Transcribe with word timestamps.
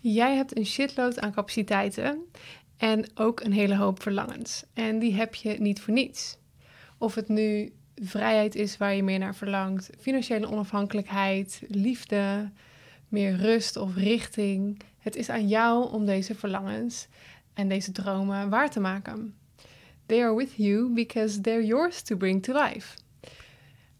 Jij 0.00 0.36
hebt 0.36 0.56
een 0.56 0.66
shitload 0.66 1.20
aan 1.20 1.32
capaciteiten 1.32 2.24
en 2.76 3.04
ook 3.14 3.40
een 3.40 3.52
hele 3.52 3.76
hoop 3.76 4.02
verlangens. 4.02 4.64
En 4.74 4.98
die 4.98 5.14
heb 5.14 5.34
je 5.34 5.60
niet 5.60 5.80
voor 5.80 5.94
niets. 5.94 6.38
Of 6.98 7.14
het 7.14 7.28
nu 7.28 7.72
vrijheid 7.94 8.54
is 8.54 8.76
waar 8.76 8.94
je 8.94 9.02
meer 9.02 9.18
naar 9.18 9.34
verlangt, 9.34 9.90
financiële 9.98 10.50
onafhankelijkheid, 10.50 11.62
liefde, 11.68 12.50
meer 13.08 13.36
rust 13.36 13.76
of 13.76 13.96
richting. 13.96 14.80
Het 14.98 15.16
is 15.16 15.28
aan 15.28 15.48
jou 15.48 15.92
om 15.92 16.06
deze 16.06 16.34
verlangens 16.34 17.08
en 17.54 17.68
deze 17.68 17.92
dromen 17.92 18.48
waar 18.48 18.70
te 18.70 18.80
maken. 18.80 19.34
They 20.06 20.22
are 20.22 20.34
with 20.34 20.54
you 20.56 20.92
because 20.94 21.40
they're 21.40 21.66
yours 21.66 22.02
to 22.02 22.16
bring 22.16 22.42
to 22.42 22.52
life. 22.52 22.96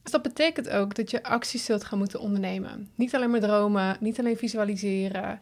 Dus 0.03 0.13
dat 0.13 0.23
betekent 0.23 0.69
ook 0.69 0.95
dat 0.95 1.11
je 1.11 1.23
acties 1.23 1.65
zult 1.65 1.85
gaan 1.85 1.99
moeten 1.99 2.21
ondernemen. 2.21 2.91
Niet 2.95 3.15
alleen 3.15 3.31
maar 3.31 3.41
dromen, 3.41 3.97
niet 4.01 4.19
alleen 4.19 4.37
visualiseren 4.37 5.41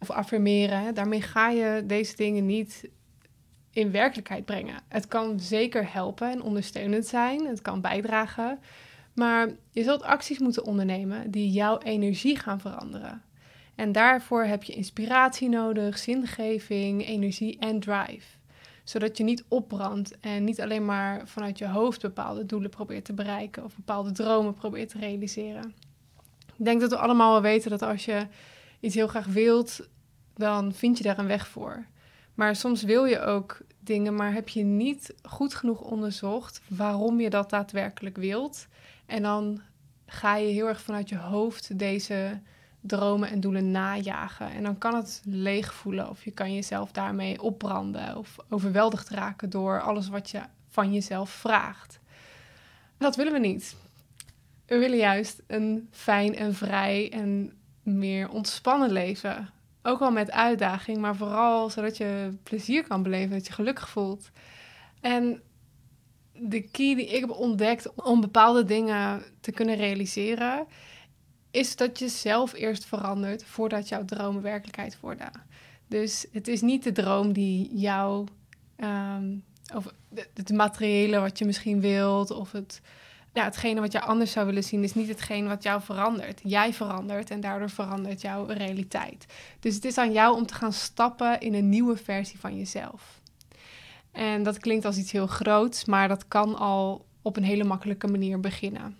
of 0.00 0.10
affirmeren. 0.10 0.94
Daarmee 0.94 1.22
ga 1.22 1.48
je 1.48 1.82
deze 1.86 2.16
dingen 2.16 2.46
niet 2.46 2.88
in 3.70 3.90
werkelijkheid 3.90 4.44
brengen. 4.44 4.80
Het 4.88 5.08
kan 5.08 5.40
zeker 5.40 5.92
helpen 5.92 6.30
en 6.30 6.42
ondersteunend 6.42 7.06
zijn. 7.06 7.46
Het 7.46 7.62
kan 7.62 7.80
bijdragen. 7.80 8.58
Maar 9.14 9.48
je 9.70 9.82
zult 9.82 10.02
acties 10.02 10.38
moeten 10.38 10.64
ondernemen 10.64 11.30
die 11.30 11.50
jouw 11.50 11.78
energie 11.78 12.38
gaan 12.38 12.60
veranderen. 12.60 13.22
En 13.74 13.92
daarvoor 13.92 14.44
heb 14.44 14.62
je 14.62 14.72
inspiratie 14.72 15.48
nodig, 15.48 15.98
zingeving, 15.98 17.06
energie 17.06 17.58
en 17.58 17.80
drive. 17.80 18.36
Zodat 18.84 19.16
je 19.16 19.24
niet 19.24 19.44
opbrandt 19.48 20.20
en 20.20 20.44
niet 20.44 20.60
alleen 20.60 20.84
maar 20.84 21.28
vanuit 21.28 21.58
je 21.58 21.68
hoofd 21.68 22.02
bepaalde 22.02 22.46
doelen 22.46 22.70
probeert 22.70 23.04
te 23.04 23.12
bereiken 23.12 23.64
of 23.64 23.76
bepaalde 23.76 24.12
dromen 24.12 24.54
probeert 24.54 24.88
te 24.88 24.98
realiseren. 24.98 25.74
Ik 26.56 26.64
denk 26.64 26.80
dat 26.80 26.90
we 26.90 26.98
allemaal 26.98 27.32
wel 27.32 27.42
weten 27.42 27.70
dat 27.70 27.82
als 27.82 28.04
je 28.04 28.26
iets 28.80 28.94
heel 28.94 29.08
graag 29.08 29.26
wilt, 29.26 29.88
dan 30.34 30.72
vind 30.74 30.98
je 30.98 31.04
daar 31.04 31.18
een 31.18 31.26
weg 31.26 31.48
voor. 31.48 31.86
Maar 32.34 32.56
soms 32.56 32.82
wil 32.82 33.04
je 33.04 33.20
ook 33.20 33.60
dingen, 33.80 34.14
maar 34.14 34.32
heb 34.32 34.48
je 34.48 34.62
niet 34.62 35.14
goed 35.22 35.54
genoeg 35.54 35.80
onderzocht 35.80 36.60
waarom 36.68 37.20
je 37.20 37.30
dat 37.30 37.50
daadwerkelijk 37.50 38.16
wilt. 38.16 38.66
En 39.06 39.22
dan 39.22 39.60
ga 40.06 40.36
je 40.36 40.52
heel 40.52 40.66
erg 40.66 40.80
vanuit 40.80 41.08
je 41.08 41.16
hoofd 41.16 41.78
deze 41.78 42.40
dromen 42.80 43.30
en 43.30 43.40
doelen 43.40 43.70
najagen. 43.70 44.50
En 44.50 44.62
dan 44.62 44.78
kan 44.78 44.94
het 44.94 45.22
leeg 45.24 45.74
voelen 45.74 46.10
of 46.10 46.24
je 46.24 46.30
kan 46.30 46.54
jezelf 46.54 46.92
daarmee 46.92 47.42
opbranden 47.42 48.16
of 48.16 48.36
overweldigd 48.48 49.08
raken 49.08 49.50
door 49.50 49.80
alles 49.80 50.08
wat 50.08 50.30
je 50.30 50.40
van 50.68 50.92
jezelf 50.92 51.30
vraagt. 51.30 52.00
Dat 52.98 53.16
willen 53.16 53.32
we 53.32 53.38
niet. 53.38 53.76
We 54.66 54.78
willen 54.78 54.98
juist 54.98 55.42
een 55.46 55.88
fijn 55.90 56.36
en 56.36 56.54
vrij 56.54 57.12
en 57.12 57.52
meer 57.88 58.28
ontspannen 58.28 58.92
leven. 58.92 59.50
Ook 59.82 59.98
wel 59.98 60.10
met 60.10 60.30
uitdaging, 60.30 60.98
maar 60.98 61.16
vooral 61.16 61.70
zodat 61.70 61.96
je 61.96 62.36
plezier 62.42 62.86
kan 62.86 63.02
beleven, 63.02 63.30
dat 63.30 63.46
je 63.46 63.52
gelukkig 63.52 63.88
voelt. 63.88 64.30
En 65.00 65.42
de 66.32 66.60
key 66.60 66.94
die 66.94 67.06
ik 67.06 67.20
heb 67.20 67.30
ontdekt 67.30 67.94
om 67.94 68.20
bepaalde 68.20 68.64
dingen 68.64 69.22
te 69.40 69.52
kunnen 69.52 69.76
realiseren, 69.76 70.66
is 71.50 71.76
dat 71.76 71.98
je 71.98 72.08
zelf 72.08 72.52
eerst 72.52 72.84
verandert 72.84 73.44
voordat 73.44 73.88
jouw 73.88 74.04
dromen 74.04 74.42
werkelijkheid 74.42 75.00
worden. 75.00 75.30
Dus 75.86 76.26
het 76.32 76.48
is 76.48 76.60
niet 76.60 76.84
de 76.84 76.92
droom 76.92 77.32
die 77.32 77.76
jou, 77.78 78.26
um, 78.76 79.44
of 79.74 79.92
het 80.34 80.52
materiële 80.52 81.18
wat 81.18 81.38
je 81.38 81.44
misschien 81.44 81.80
wilt, 81.80 82.30
of 82.30 82.52
het, 82.52 82.80
ja, 83.32 83.44
hetgene 83.44 83.80
wat 83.80 83.92
je 83.92 84.00
anders 84.00 84.32
zou 84.32 84.46
willen 84.46 84.64
zien, 84.64 84.82
is 84.82 84.94
niet 84.94 85.08
hetgene 85.08 85.48
wat 85.48 85.62
jou 85.62 85.82
verandert. 85.82 86.40
Jij 86.42 86.72
verandert 86.72 87.30
en 87.30 87.40
daardoor 87.40 87.70
verandert 87.70 88.20
jouw 88.20 88.44
realiteit. 88.46 89.26
Dus 89.60 89.74
het 89.74 89.84
is 89.84 89.98
aan 89.98 90.12
jou 90.12 90.36
om 90.36 90.46
te 90.46 90.54
gaan 90.54 90.72
stappen 90.72 91.40
in 91.40 91.54
een 91.54 91.68
nieuwe 91.68 91.96
versie 91.96 92.38
van 92.38 92.56
jezelf. 92.56 93.20
En 94.12 94.42
dat 94.42 94.58
klinkt 94.58 94.84
als 94.84 94.96
iets 94.96 95.12
heel 95.12 95.26
groots, 95.26 95.84
maar 95.84 96.08
dat 96.08 96.28
kan 96.28 96.56
al 96.56 97.06
op 97.22 97.36
een 97.36 97.44
hele 97.44 97.64
makkelijke 97.64 98.06
manier 98.06 98.40
beginnen. 98.40 98.98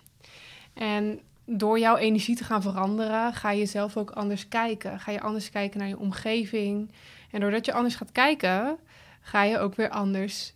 En 0.75 1.21
door 1.45 1.79
jouw 1.79 1.97
energie 1.97 2.37
te 2.37 2.45
gaan 2.45 2.63
veranderen, 2.63 3.35
ga 3.35 3.51
je 3.51 3.67
zelf 3.67 3.97
ook 3.97 4.11
anders 4.11 4.49
kijken. 4.49 5.01
Ga 5.01 5.13
je 5.13 5.21
anders 5.21 5.51
kijken 5.51 5.79
naar 5.79 5.89
je 5.89 5.99
omgeving. 5.99 6.91
En 7.31 7.41
doordat 7.41 7.65
je 7.65 7.73
anders 7.73 7.95
gaat 7.95 8.13
kijken, 8.13 8.79
ga 9.21 9.43
je 9.43 9.59
ook 9.59 9.75
weer 9.75 9.89
anders 9.89 10.55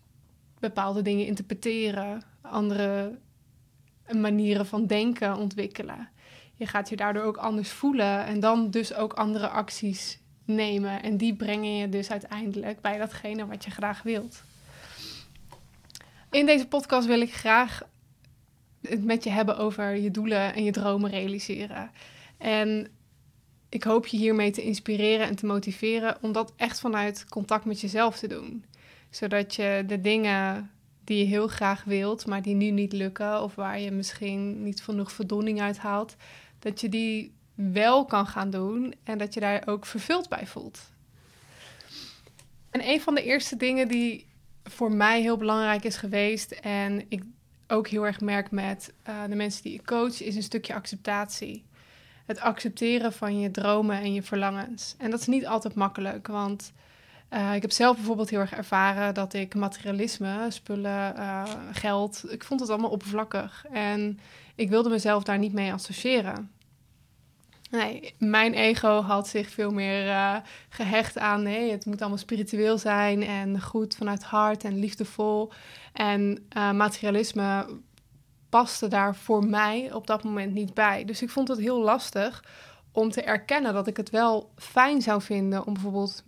bepaalde 0.59 1.03
dingen 1.03 1.27
interpreteren. 1.27 2.23
Andere 2.41 3.19
manieren 4.21 4.67
van 4.67 4.87
denken 4.87 5.37
ontwikkelen. 5.37 6.09
Je 6.55 6.67
gaat 6.67 6.89
je 6.89 6.97
daardoor 6.97 7.23
ook 7.23 7.37
anders 7.37 7.71
voelen 7.71 8.25
en 8.25 8.41
dan 8.41 8.71
dus 8.71 8.95
ook 8.95 9.13
andere 9.13 9.49
acties 9.49 10.19
nemen. 10.45 11.03
En 11.03 11.17
die 11.17 11.35
brengen 11.35 11.77
je 11.77 11.89
dus 11.89 12.11
uiteindelijk 12.11 12.81
bij 12.81 12.99
datgene 12.99 13.47
wat 13.47 13.65
je 13.65 13.71
graag 13.71 14.03
wilt. 14.03 14.43
In 16.31 16.47
deze 16.47 16.67
podcast 16.67 17.07
wil 17.07 17.21
ik 17.21 17.35
graag 17.35 17.83
het 18.83 19.05
met 19.05 19.25
je 19.25 19.31
hebben 19.31 19.57
over 19.59 19.97
je 19.97 20.11
doelen 20.11 20.55
en 20.55 20.65
je 20.65 20.73
dromen 20.73 21.11
realiseren. 21.11 21.91
En 22.39 22.89
ik 23.69 23.83
hoop 23.83 24.07
je 24.07 24.17
hiermee 24.17 24.51
te 24.51 24.63
inspireren 24.63 25.27
en 25.27 25.37
te 25.37 25.47
motiveren 25.47 26.17
om 26.21 26.33
dat 26.33 26.53
echt 26.57 26.81
vanuit 26.81 27.25
contact 27.29 27.65
met 27.65 27.81
jezelf 27.81 28.19
te 28.19 28.27
doen. 28.27 28.65
Zodat 29.11 29.55
je 29.55 29.85
de 29.87 30.01
dingen 30.01 30.71
die 31.05 31.19
je 31.19 31.25
heel 31.25 31.49
graag 31.49 31.85
wilt, 31.85 32.27
maar 32.27 32.43
die 32.43 32.55
nu 32.55 32.71
niet 32.71 32.93
lukken, 32.93 33.43
of 33.43 33.55
waar 33.55 33.81
je 33.81 33.91
misschien 33.91 34.63
niet 34.63 34.83
genoeg 34.83 35.13
voldoening 35.13 35.61
uit 35.61 35.79
haalt, 35.79 36.17
dat 36.59 36.81
je 36.81 36.89
die 36.89 37.33
wel 37.55 38.05
kan 38.05 38.27
gaan 38.27 38.51
doen 38.51 38.95
en 39.05 39.19
dat 39.19 39.35
je 39.35 39.41
daar 39.41 39.63
ook 39.67 39.87
vervuld 39.87 40.29
bij 40.29 40.47
voelt. 40.47 40.91
En 42.71 42.89
een 42.89 43.01
van 43.01 43.15
de 43.15 43.23
eerste 43.23 43.57
dingen 43.57 43.89
die 43.89 44.27
voor 44.65 44.93
mij 44.93 45.21
heel 45.21 45.37
belangrijk 45.37 45.85
is 45.85 45.97
geweest, 45.97 46.51
en 46.53 47.05
ik 47.09 47.23
ook 47.69 47.89
heel 47.89 48.07
erg 48.07 48.21
merk 48.21 48.51
met 48.51 48.93
uh, 49.09 49.25
de 49.29 49.35
mensen 49.35 49.63
die 49.63 49.75
ik 49.75 49.85
coach, 49.85 50.23
is 50.23 50.37
een 50.37 50.43
stukje 50.43 50.75
acceptatie. 50.75 51.65
Het 52.27 52.41
accepteren 52.41 53.13
van 53.13 53.41
je 53.41 53.51
dromen 53.51 53.97
en 53.97 54.15
je 54.15 54.23
verlangens. 54.23 54.95
En 54.99 55.11
dat 55.11 55.21
is 55.21 55.27
niet 55.27 55.47
altijd 55.47 55.75
makkelijk, 55.75 56.27
want 56.27 56.73
uh, 57.33 57.55
ik 57.55 57.63
heb 57.63 57.73
zelf 57.73 57.97
bijvoorbeeld 57.97 58.31
heel 58.31 58.41
erg 58.41 58.53
ervaren 58.53 59.15
dat 59.15 59.35
ik 59.35 59.55
materialisme, 59.55 60.47
spullen, 60.49 61.15
uh, 61.17 61.43
geld, 61.73 62.25
ik 62.29 62.45
vond 62.45 62.61
het 62.61 62.71
allemaal 62.71 62.91
oppervlakkig. 62.91 63.65
En 63.73 64.19
ik 64.55 64.69
wilde 64.69 64.89
mezelf 64.89 65.23
daar 65.23 65.39
niet 65.39 65.53
mee 65.53 65.73
associëren. 65.73 66.51
Nee, 67.71 68.15
mijn 68.19 68.55
ego 68.55 69.01
had 69.01 69.29
zich 69.29 69.51
veel 69.51 69.71
meer 69.71 70.07
uh, 70.07 70.37
gehecht 70.69 71.19
aan 71.19 71.43
nee, 71.43 71.71
het 71.71 71.87
moet 71.87 72.01
allemaal 72.01 72.19
spiritueel 72.19 72.79
zijn 72.79 73.23
en 73.23 73.61
goed 73.61 73.95
vanuit 73.95 74.23
hart 74.23 74.65
en 74.65 74.79
liefdevol. 74.79 75.53
En 75.93 76.47
materialisme 76.55 77.67
paste 78.49 78.89
daar 78.89 79.17
voor 79.17 79.45
mij 79.45 79.93
op 79.93 80.07
dat 80.07 80.23
moment 80.23 80.53
niet 80.53 80.75
bij. 80.75 81.05
Dus 81.05 81.23
ik 81.23 81.31
vond 81.31 81.49
het 81.49 81.59
heel 81.59 81.81
lastig 81.81 82.45
om 82.93 83.11
te 83.11 83.23
erkennen 83.23 83.73
dat 83.73 83.87
ik 83.87 83.97
het 83.97 84.11
wel 84.11 84.51
fijn 84.57 85.03
zou 85.03 85.23
vinden 85.23 85.67
om 85.67 85.73
bijvoorbeeld 85.73 86.25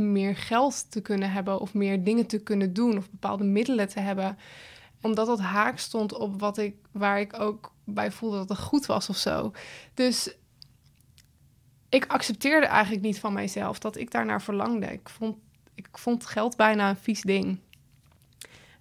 meer 0.00 0.36
geld 0.36 0.90
te 0.90 1.00
kunnen 1.00 1.32
hebben 1.32 1.60
of 1.60 1.74
meer 1.74 2.04
dingen 2.04 2.26
te 2.26 2.42
kunnen 2.42 2.72
doen 2.72 2.96
of 2.96 3.10
bepaalde 3.10 3.44
middelen 3.44 3.88
te 3.88 4.00
hebben 4.00 4.38
omdat 5.00 5.26
dat 5.26 5.40
haak 5.40 5.78
stond 5.78 6.12
op 6.12 6.40
wat 6.40 6.58
ik, 6.58 6.74
waar 6.90 7.20
ik 7.20 7.40
ook 7.40 7.72
bij 7.84 8.10
voelde 8.10 8.36
dat 8.36 8.48
het 8.48 8.58
goed 8.58 8.86
was 8.86 9.08
of 9.08 9.16
zo. 9.16 9.52
Dus 9.94 10.34
ik 11.88 12.06
accepteerde 12.06 12.66
eigenlijk 12.66 13.04
niet 13.04 13.18
van 13.18 13.32
mijzelf 13.32 13.78
dat 13.78 13.96
ik 13.96 14.10
daarnaar 14.10 14.42
verlangde. 14.42 14.86
Ik 14.86 15.08
vond, 15.08 15.36
ik 15.74 15.88
vond 15.92 16.26
geld 16.26 16.56
bijna 16.56 16.88
een 16.88 16.96
vies 16.96 17.22
ding. 17.22 17.58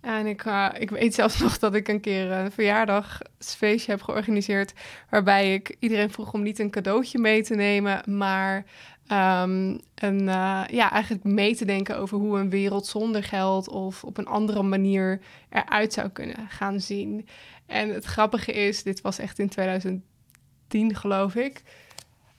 En 0.01 0.25
ik, 0.25 0.45
uh, 0.45 0.69
ik 0.77 0.89
weet 0.89 1.13
zelfs 1.13 1.39
nog 1.43 1.59
dat 1.59 1.75
ik 1.75 1.87
een 1.87 1.99
keer 1.99 2.31
een 2.31 2.51
verjaardagsfeestje 2.51 3.91
heb 3.91 4.01
georganiseerd. 4.01 4.73
Waarbij 5.09 5.53
ik 5.53 5.75
iedereen 5.79 6.11
vroeg 6.11 6.33
om 6.33 6.41
niet 6.41 6.59
een 6.59 6.71
cadeautje 6.71 7.19
mee 7.19 7.43
te 7.43 7.55
nemen, 7.55 8.17
maar 8.17 8.65
um, 9.11 9.79
een, 9.95 10.21
uh, 10.21 10.63
ja, 10.67 10.91
eigenlijk 10.91 11.23
mee 11.23 11.55
te 11.55 11.65
denken 11.65 11.97
over 11.97 12.17
hoe 12.17 12.39
een 12.39 12.49
wereld 12.49 12.85
zonder 12.85 13.23
geld 13.23 13.69
of 13.69 14.03
op 14.03 14.17
een 14.17 14.27
andere 14.27 14.63
manier 14.63 15.21
eruit 15.49 15.93
zou 15.93 16.09
kunnen 16.09 16.47
gaan 16.49 16.79
zien. 16.79 17.27
En 17.65 17.89
het 17.89 18.05
grappige 18.05 18.53
is, 18.53 18.83
dit 18.83 19.01
was 19.01 19.19
echt 19.19 19.39
in 19.39 19.49
2010 19.49 20.95
geloof 20.95 21.35
ik 21.35 21.63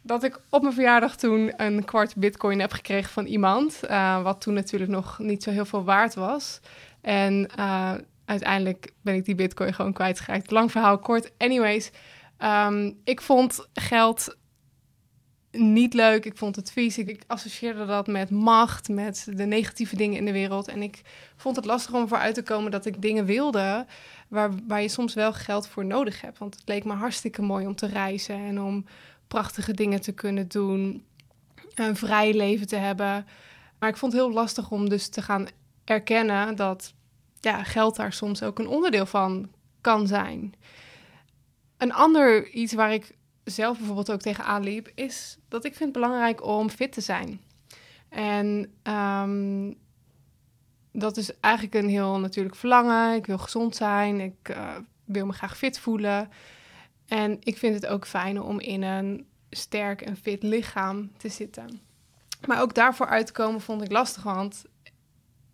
dat 0.03 0.23
ik 0.23 0.41
op 0.51 0.63
mijn 0.63 0.75
verjaardag 0.75 1.17
toen 1.17 1.53
een 1.57 1.85
kwart 1.85 2.17
bitcoin 2.17 2.61
heb 2.61 2.73
gekregen 2.73 3.11
van 3.11 3.27
iemand. 3.27 3.81
Uh, 3.85 4.23
wat 4.23 4.41
toen 4.41 4.55
natuurlijk 4.55 4.91
nog 4.91 5.19
niet 5.19 5.43
zo 5.43 5.51
heel 5.51 5.65
veel 5.65 5.85
waard 5.85 6.15
was. 6.15 6.61
En 7.01 7.51
uh, 7.59 7.95
uiteindelijk 8.25 8.93
ben 9.03 9.15
ik 9.15 9.25
die 9.25 9.35
bitcoin 9.35 9.75
gewoon 9.75 9.93
kwijtgeraakt. 9.93 10.51
Lang 10.51 10.71
verhaal 10.71 10.99
kort. 10.99 11.33
Anyways, 11.39 11.91
um, 12.39 12.99
ik 13.05 13.21
vond 13.21 13.69
geld 13.73 14.37
niet 15.53 15.95
leuk. 15.95 16.25
Ik 16.25 16.37
vond 16.37 16.57
het 16.57 16.73
vies. 16.73 16.99
Ik, 16.99 17.23
associeerde 17.27 17.87
dat 17.87 18.07
met 18.07 18.31
macht, 18.31 18.89
met 18.89 19.27
de 19.35 19.45
negatieve 19.45 19.97
dingen 19.97 20.19
in 20.19 20.25
de 20.25 20.33
wereld. 20.33 20.69
En 20.69 20.83
ik 20.83 21.03
vond 21.37 21.57
het 21.57 21.65
lastig 21.65 21.95
om 21.95 22.09
vooruit 22.09 22.35
te 22.35 22.43
komen 22.43 22.71
dat 22.71 22.87
ik 22.87 23.03
dingen 23.03 23.25
wilde 23.25 23.87
waar, 24.29 24.51
waar 24.67 24.83
je 24.83 24.89
soms 24.89 25.15
wel 25.15 25.33
geld 25.33 25.69
voor 25.69 25.85
nodig 25.85 26.21
hebt. 26.21 26.39
Want 26.39 26.55
het 26.55 26.69
leek 26.69 26.85
me 26.85 26.93
hartstikke 26.93 27.43
mooi 27.43 27.67
om 27.67 27.75
te 27.75 27.87
reizen 27.87 28.35
en 28.35 28.61
om 28.61 28.85
prachtige 29.29 29.75
dingen 29.75 30.01
te 30.01 30.13
kunnen 30.13 30.49
doen. 30.49 31.05
een 31.75 31.97
vrij 31.97 32.35
leven 32.35 32.67
te 32.67 32.77
hebben. 32.77 33.27
Maar 33.79 33.89
ik 33.89 33.97
vond 33.97 34.13
het 34.13 34.21
heel 34.21 34.33
lastig 34.33 34.71
om 34.71 34.89
dus 34.89 35.09
te 35.09 35.23
gaan 35.23 35.47
erkennen 35.85 36.57
dat 36.57 36.95
ja, 37.41 37.65
geld 37.65 37.97
daar 37.97 38.13
soms 38.13 38.43
ook 38.43 38.59
een 38.59 38.69
onderdeel 38.69 39.07
van 39.07 39.51
kan 39.81 40.07
zijn. 40.07 40.55
Een 41.77 41.93
ander 41.93 42.49
iets 42.49 42.73
waar 42.73 42.93
ik 42.93 43.15
zelf 43.45 43.77
bijvoorbeeld 43.77 44.13
ook 44.13 44.21
tegenaan 44.21 44.63
liep, 44.63 44.93
is 44.95 45.39
dat 45.49 45.65
ik 45.65 45.75
vind 45.75 45.95
het 45.95 46.03
belangrijk 46.03 46.45
om 46.45 46.71
fit 46.71 46.93
te 46.93 47.01
zijn. 47.01 47.41
En 48.09 48.73
um, 48.83 49.77
dat 50.93 51.17
is 51.17 51.41
eigenlijk 51.41 51.75
een 51.75 51.89
heel 51.89 52.19
natuurlijk 52.19 52.57
verlangen. 52.57 53.15
Ik 53.15 53.27
wil 53.27 53.39
gezond 53.39 53.77
zijn, 53.77 54.21
ik 54.21 54.49
uh, 54.51 54.77
wil 55.05 55.27
me 55.27 55.33
graag 55.33 55.57
fit 55.57 55.79
voelen. 55.79 56.29
En 57.07 57.37
ik 57.41 57.59
vind 57.59 57.75
het 57.75 57.87
ook 57.87 58.07
fijn 58.07 58.43
om 58.43 58.61
in 58.61 58.83
een 58.83 59.27
sterk 59.51 60.03
en 60.03 60.17
fit 60.17 60.43
lichaam 60.43 61.11
te 61.17 61.29
zitten. 61.29 61.81
Maar 62.47 62.61
ook 62.61 62.75
daarvoor 62.75 63.07
uitkomen 63.07 63.61
vond 63.61 63.83
ik 63.83 63.91
lastig, 63.91 64.23
want 64.23 64.65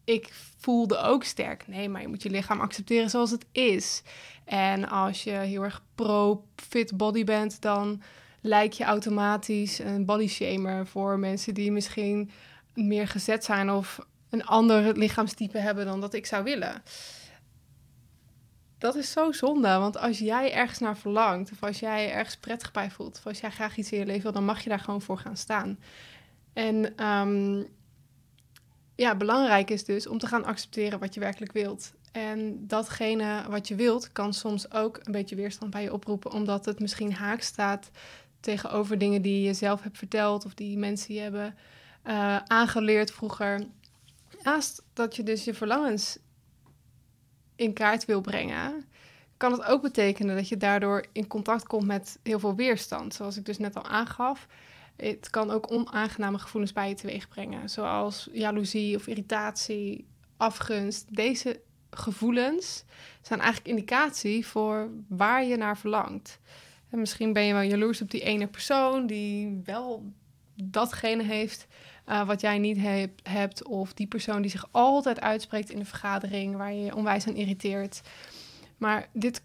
ik 0.06 0.32
voelde 0.58 0.98
ook 0.98 1.24
sterk. 1.24 1.66
Nee, 1.68 1.88
maar 1.88 2.00
je 2.00 2.08
moet 2.08 2.22
je 2.22 2.30
lichaam 2.30 2.60
accepteren 2.60 3.10
zoals 3.10 3.30
het 3.30 3.46
is. 3.52 4.02
En 4.44 4.88
als 4.88 5.24
je 5.24 5.30
heel 5.30 5.62
erg 5.62 5.82
pro-fit 5.94 6.96
body 6.96 7.24
bent, 7.24 7.60
dan 7.60 8.02
lijk 8.40 8.72
je 8.72 8.84
automatisch 8.84 9.78
een 9.78 10.04
body 10.04 10.26
shamer 10.26 10.86
voor 10.86 11.18
mensen 11.18 11.54
die 11.54 11.72
misschien 11.72 12.30
meer 12.74 13.08
gezet 13.08 13.44
zijn 13.44 13.70
of 13.70 13.98
een 14.30 14.44
ander 14.44 14.98
lichaamstype 14.98 15.58
hebben 15.58 15.84
dan 15.84 16.00
dat 16.00 16.14
ik 16.14 16.26
zou 16.26 16.44
willen. 16.44 16.82
Dat 18.78 18.94
is 18.94 19.12
zo 19.12 19.32
zonde, 19.32 19.78
want 19.78 19.98
als 19.98 20.18
jij 20.18 20.52
ergens 20.52 20.78
naar 20.78 20.96
verlangt, 20.96 21.52
of 21.52 21.62
als 21.62 21.78
jij 21.78 22.12
ergens 22.12 22.36
prettig 22.36 22.72
bij 22.72 22.90
voelt, 22.90 23.18
of 23.18 23.26
als 23.26 23.40
jij 23.40 23.50
graag 23.50 23.76
iets 23.76 23.92
in 23.92 23.98
je 23.98 24.06
leven 24.06 24.22
wil, 24.22 24.32
dan 24.32 24.44
mag 24.44 24.62
je 24.62 24.68
daar 24.68 24.80
gewoon 24.80 25.02
voor 25.02 25.18
gaan 25.18 25.36
staan. 25.36 25.78
En 26.52 27.06
um, 27.06 27.66
ja, 28.96 29.16
belangrijk 29.16 29.70
is 29.70 29.84
dus 29.84 30.06
om 30.06 30.18
te 30.18 30.26
gaan 30.26 30.44
accepteren 30.44 30.98
wat 30.98 31.14
je 31.14 31.20
werkelijk 31.20 31.52
wilt. 31.52 31.92
En 32.12 32.66
datgene 32.66 33.44
wat 33.48 33.68
je 33.68 33.74
wilt, 33.74 34.12
kan 34.12 34.34
soms 34.34 34.72
ook 34.72 35.00
een 35.02 35.12
beetje 35.12 35.36
weerstand 35.36 35.70
bij 35.70 35.82
je 35.82 35.92
oproepen, 35.92 36.32
omdat 36.32 36.64
het 36.64 36.80
misschien 36.80 37.12
haak 37.12 37.40
staat 37.40 37.90
tegenover 38.40 38.98
dingen 38.98 39.22
die 39.22 39.42
je 39.42 39.54
zelf 39.54 39.82
hebt 39.82 39.98
verteld 39.98 40.44
of 40.44 40.54
die 40.54 40.78
mensen 40.78 41.14
je 41.14 41.20
hebben 41.20 41.54
uh, 42.06 42.36
aangeleerd 42.36 43.10
vroeger. 43.10 43.66
Naast 44.42 44.82
dat 44.92 45.16
je 45.16 45.22
dus 45.22 45.44
je 45.44 45.54
verlangens 45.54 46.18
in 47.56 47.72
kaart 47.72 48.04
wil 48.04 48.20
brengen, 48.20 48.84
kan 49.36 49.52
het 49.52 49.64
ook 49.64 49.82
betekenen 49.82 50.36
dat 50.36 50.48
je 50.48 50.56
daardoor 50.56 51.06
in 51.12 51.26
contact 51.26 51.66
komt 51.66 51.86
met 51.86 52.18
heel 52.22 52.38
veel 52.38 52.54
weerstand. 52.54 53.14
Zoals 53.14 53.36
ik 53.36 53.44
dus 53.44 53.58
net 53.58 53.76
al 53.76 53.86
aangaf. 53.86 54.46
Het 54.96 55.30
kan 55.30 55.50
ook 55.50 55.72
onaangename 55.72 56.38
gevoelens 56.38 56.72
bij 56.72 56.88
je 56.88 56.94
teweeg 56.94 57.28
brengen, 57.28 57.70
zoals 57.70 58.28
jaloezie 58.32 58.96
of 58.96 59.06
irritatie, 59.06 60.06
afgunst. 60.36 61.14
Deze 61.14 61.60
gevoelens 61.90 62.84
zijn 63.22 63.40
eigenlijk 63.40 63.68
indicatie 63.68 64.46
voor 64.46 64.90
waar 65.08 65.44
je 65.44 65.56
naar 65.56 65.78
verlangt. 65.78 66.38
En 66.90 66.98
misschien 66.98 67.32
ben 67.32 67.42
je 67.42 67.52
wel 67.52 67.62
jaloers 67.62 68.02
op 68.02 68.10
die 68.10 68.20
ene 68.20 68.46
persoon 68.46 69.06
die 69.06 69.60
wel 69.64 70.12
datgene 70.54 71.22
heeft 71.22 71.66
uh, 72.08 72.26
wat 72.26 72.40
jij 72.40 72.58
niet 72.58 72.78
hebt. 73.22 73.64
Of 73.64 73.94
die 73.94 74.06
persoon 74.06 74.42
die 74.42 74.50
zich 74.50 74.68
altijd 74.70 75.20
uitspreekt 75.20 75.70
in 75.70 75.78
de 75.78 75.84
vergadering, 75.84 76.56
waar 76.56 76.72
je 76.72 76.84
je 76.84 76.94
onwijs 76.94 77.26
aan 77.26 77.34
irriteert. 77.34 78.00
Maar 78.76 79.08
dit 79.12 79.42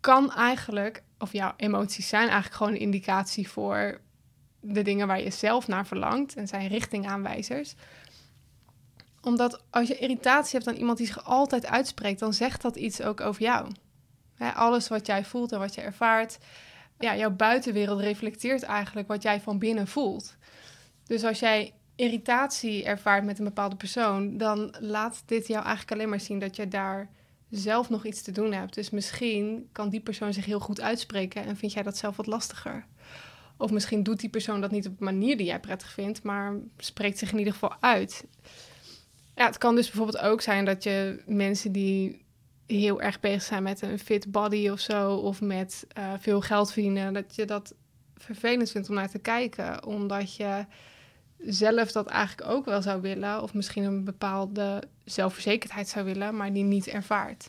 kan 0.00 0.32
eigenlijk, 0.32 1.02
of 1.18 1.32
jouw 1.32 1.52
emoties 1.56 2.08
zijn 2.08 2.28
eigenlijk 2.28 2.54
gewoon 2.54 2.72
een 2.72 2.80
indicatie 2.80 3.48
voor 3.48 4.00
de 4.64 4.82
dingen 4.82 5.06
waar 5.06 5.20
je 5.20 5.30
zelf 5.30 5.68
naar 5.68 5.86
verlangt 5.86 6.34
en 6.34 6.48
zijn 6.48 6.68
richtingaanwijzers. 6.68 7.74
Omdat 9.20 9.62
als 9.70 9.88
je 9.88 9.98
irritatie 9.98 10.58
hebt 10.58 10.68
aan 10.68 10.80
iemand 10.80 10.98
die 10.98 11.06
zich 11.06 11.24
altijd 11.24 11.66
uitspreekt, 11.66 12.20
dan 12.20 12.34
zegt 12.34 12.62
dat 12.62 12.76
iets 12.76 13.02
ook 13.02 13.20
over 13.20 13.42
jou. 13.42 13.70
alles 14.54 14.88
wat 14.88 15.06
jij 15.06 15.24
voelt 15.24 15.52
en 15.52 15.58
wat 15.58 15.74
je 15.74 15.80
ervaart, 15.80 16.38
ja, 16.98 17.16
jouw 17.16 17.30
buitenwereld 17.30 18.00
reflecteert 18.00 18.62
eigenlijk 18.62 19.08
wat 19.08 19.22
jij 19.22 19.40
van 19.40 19.58
binnen 19.58 19.86
voelt. 19.86 20.36
Dus 21.06 21.24
als 21.24 21.38
jij 21.38 21.74
irritatie 21.96 22.84
ervaart 22.84 23.24
met 23.24 23.38
een 23.38 23.44
bepaalde 23.44 23.76
persoon, 23.76 24.36
dan 24.36 24.74
laat 24.80 25.22
dit 25.26 25.46
jou 25.46 25.62
eigenlijk 25.62 25.92
alleen 25.92 26.08
maar 26.08 26.20
zien 26.20 26.38
dat 26.38 26.56
je 26.56 26.68
daar 26.68 27.10
zelf 27.50 27.90
nog 27.90 28.04
iets 28.04 28.22
te 28.22 28.32
doen 28.32 28.52
hebt. 28.52 28.74
Dus 28.74 28.90
misschien 28.90 29.68
kan 29.72 29.88
die 29.88 30.00
persoon 30.00 30.32
zich 30.32 30.44
heel 30.44 30.60
goed 30.60 30.80
uitspreken 30.80 31.44
en 31.44 31.56
vind 31.56 31.72
jij 31.72 31.82
dat 31.82 31.96
zelf 31.96 32.16
wat 32.16 32.26
lastiger. 32.26 32.86
Of 33.56 33.70
misschien 33.70 34.02
doet 34.02 34.20
die 34.20 34.28
persoon 34.28 34.60
dat 34.60 34.70
niet 34.70 34.86
op 34.86 35.00
een 35.00 35.04
manier 35.04 35.36
die 35.36 35.46
jij 35.46 35.60
prettig 35.60 35.90
vindt, 35.92 36.22
maar 36.22 36.54
spreekt 36.76 37.18
zich 37.18 37.32
in 37.32 37.38
ieder 37.38 37.52
geval 37.52 37.76
uit. 37.80 38.26
Ja, 39.34 39.46
het 39.46 39.58
kan 39.58 39.74
dus 39.74 39.86
bijvoorbeeld 39.86 40.24
ook 40.24 40.40
zijn 40.40 40.64
dat 40.64 40.82
je 40.82 41.22
mensen 41.26 41.72
die 41.72 42.24
heel 42.66 43.02
erg 43.02 43.20
bezig 43.20 43.42
zijn 43.42 43.62
met 43.62 43.82
een 43.82 43.98
fit 43.98 44.30
body 44.30 44.68
of 44.68 44.80
zo, 44.80 45.14
of 45.14 45.40
met 45.40 45.86
uh, 45.98 46.12
veel 46.18 46.40
geld 46.40 46.72
verdienen, 46.72 47.12
dat 47.12 47.34
je 47.34 47.44
dat 47.44 47.74
vervelend 48.16 48.70
vindt 48.70 48.88
om 48.88 48.94
naar 48.94 49.10
te 49.10 49.18
kijken, 49.18 49.86
omdat 49.86 50.36
je 50.36 50.66
zelf 51.38 51.92
dat 51.92 52.06
eigenlijk 52.06 52.50
ook 52.50 52.64
wel 52.64 52.82
zou 52.82 53.00
willen, 53.00 53.42
of 53.42 53.54
misschien 53.54 53.84
een 53.84 54.04
bepaalde 54.04 54.82
zelfverzekerdheid 55.04 55.88
zou 55.88 56.04
willen, 56.04 56.36
maar 56.36 56.52
die 56.52 56.64
niet 56.64 56.86
ervaart. 56.86 57.48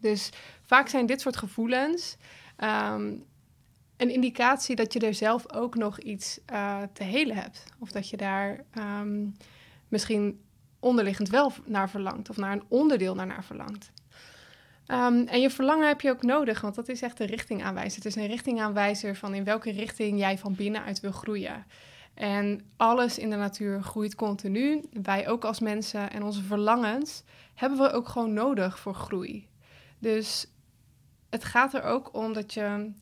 Dus 0.00 0.30
vaak 0.62 0.88
zijn 0.88 1.06
dit 1.06 1.20
soort 1.20 1.36
gevoelens 1.36 2.16
um, 2.58 3.24
een 3.96 4.10
indicatie 4.10 4.76
dat 4.76 4.92
je 4.92 5.00
er 5.00 5.14
zelf 5.14 5.52
ook 5.52 5.74
nog 5.74 5.98
iets 5.98 6.40
uh, 6.52 6.82
te 6.92 7.04
helen 7.04 7.36
hebt. 7.36 7.64
Of 7.78 7.90
dat 7.90 8.08
je 8.08 8.16
daar 8.16 8.64
um, 8.78 9.36
misschien 9.88 10.40
onderliggend 10.80 11.28
wel 11.28 11.52
naar 11.64 11.90
verlangt, 11.90 12.30
of 12.30 12.36
naar 12.36 12.52
een 12.52 12.64
onderdeel 12.68 13.14
naar 13.14 13.44
verlangt. 13.44 13.90
Um, 14.86 15.26
en 15.26 15.40
je 15.40 15.50
verlangen 15.50 15.88
heb 15.88 16.00
je 16.00 16.10
ook 16.10 16.22
nodig, 16.22 16.60
want 16.60 16.74
dat 16.74 16.88
is 16.88 17.02
echt 17.02 17.20
een 17.20 17.26
richtingaanwijzer. 17.26 17.96
Het 17.96 18.04
is 18.04 18.22
een 18.22 18.26
richtingaanwijzer 18.26 19.16
van 19.16 19.34
in 19.34 19.44
welke 19.44 19.70
richting 19.70 20.18
jij 20.18 20.38
van 20.38 20.54
binnenuit 20.54 21.00
wil 21.00 21.12
groeien. 21.12 21.66
En 22.14 22.60
alles 22.76 23.18
in 23.18 23.30
de 23.30 23.36
natuur 23.36 23.82
groeit 23.82 24.14
continu. 24.14 24.84
Wij 25.02 25.28
ook 25.28 25.44
als 25.44 25.60
mensen 25.60 26.10
en 26.10 26.22
onze 26.22 26.42
verlangens 26.42 27.22
hebben 27.54 27.78
we 27.78 27.92
ook 27.92 28.08
gewoon 28.08 28.32
nodig 28.32 28.78
voor 28.78 28.94
groei. 28.94 29.48
Dus 29.98 30.46
het 31.30 31.44
gaat 31.44 31.74
er 31.74 31.82
ook 31.82 32.14
om 32.14 32.32
dat 32.32 32.54
je 32.54 32.92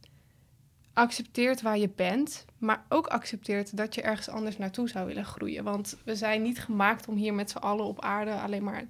accepteert 0.95 1.63
waar 1.63 1.79
je 1.79 1.91
bent, 1.97 2.45
maar 2.59 2.85
ook 2.89 3.07
accepteert 3.07 3.77
dat 3.77 3.95
je 3.95 4.03
ergens 4.03 4.29
anders 4.29 4.59
naartoe 4.59 4.89
zou 4.89 5.07
willen 5.07 5.25
groeien. 5.25 5.65
Want 5.65 5.97
we 6.05 6.17
zijn 6.17 6.43
niet 6.43 6.61
gemaakt 6.61 7.09
om 7.09 7.17
hier 7.17 7.35
met 7.35 7.51
z'n 7.51 7.57
allen 7.57 7.85
op 7.85 8.01
aarde 8.01 8.33
alleen 8.33 8.65
maar 8.65 8.85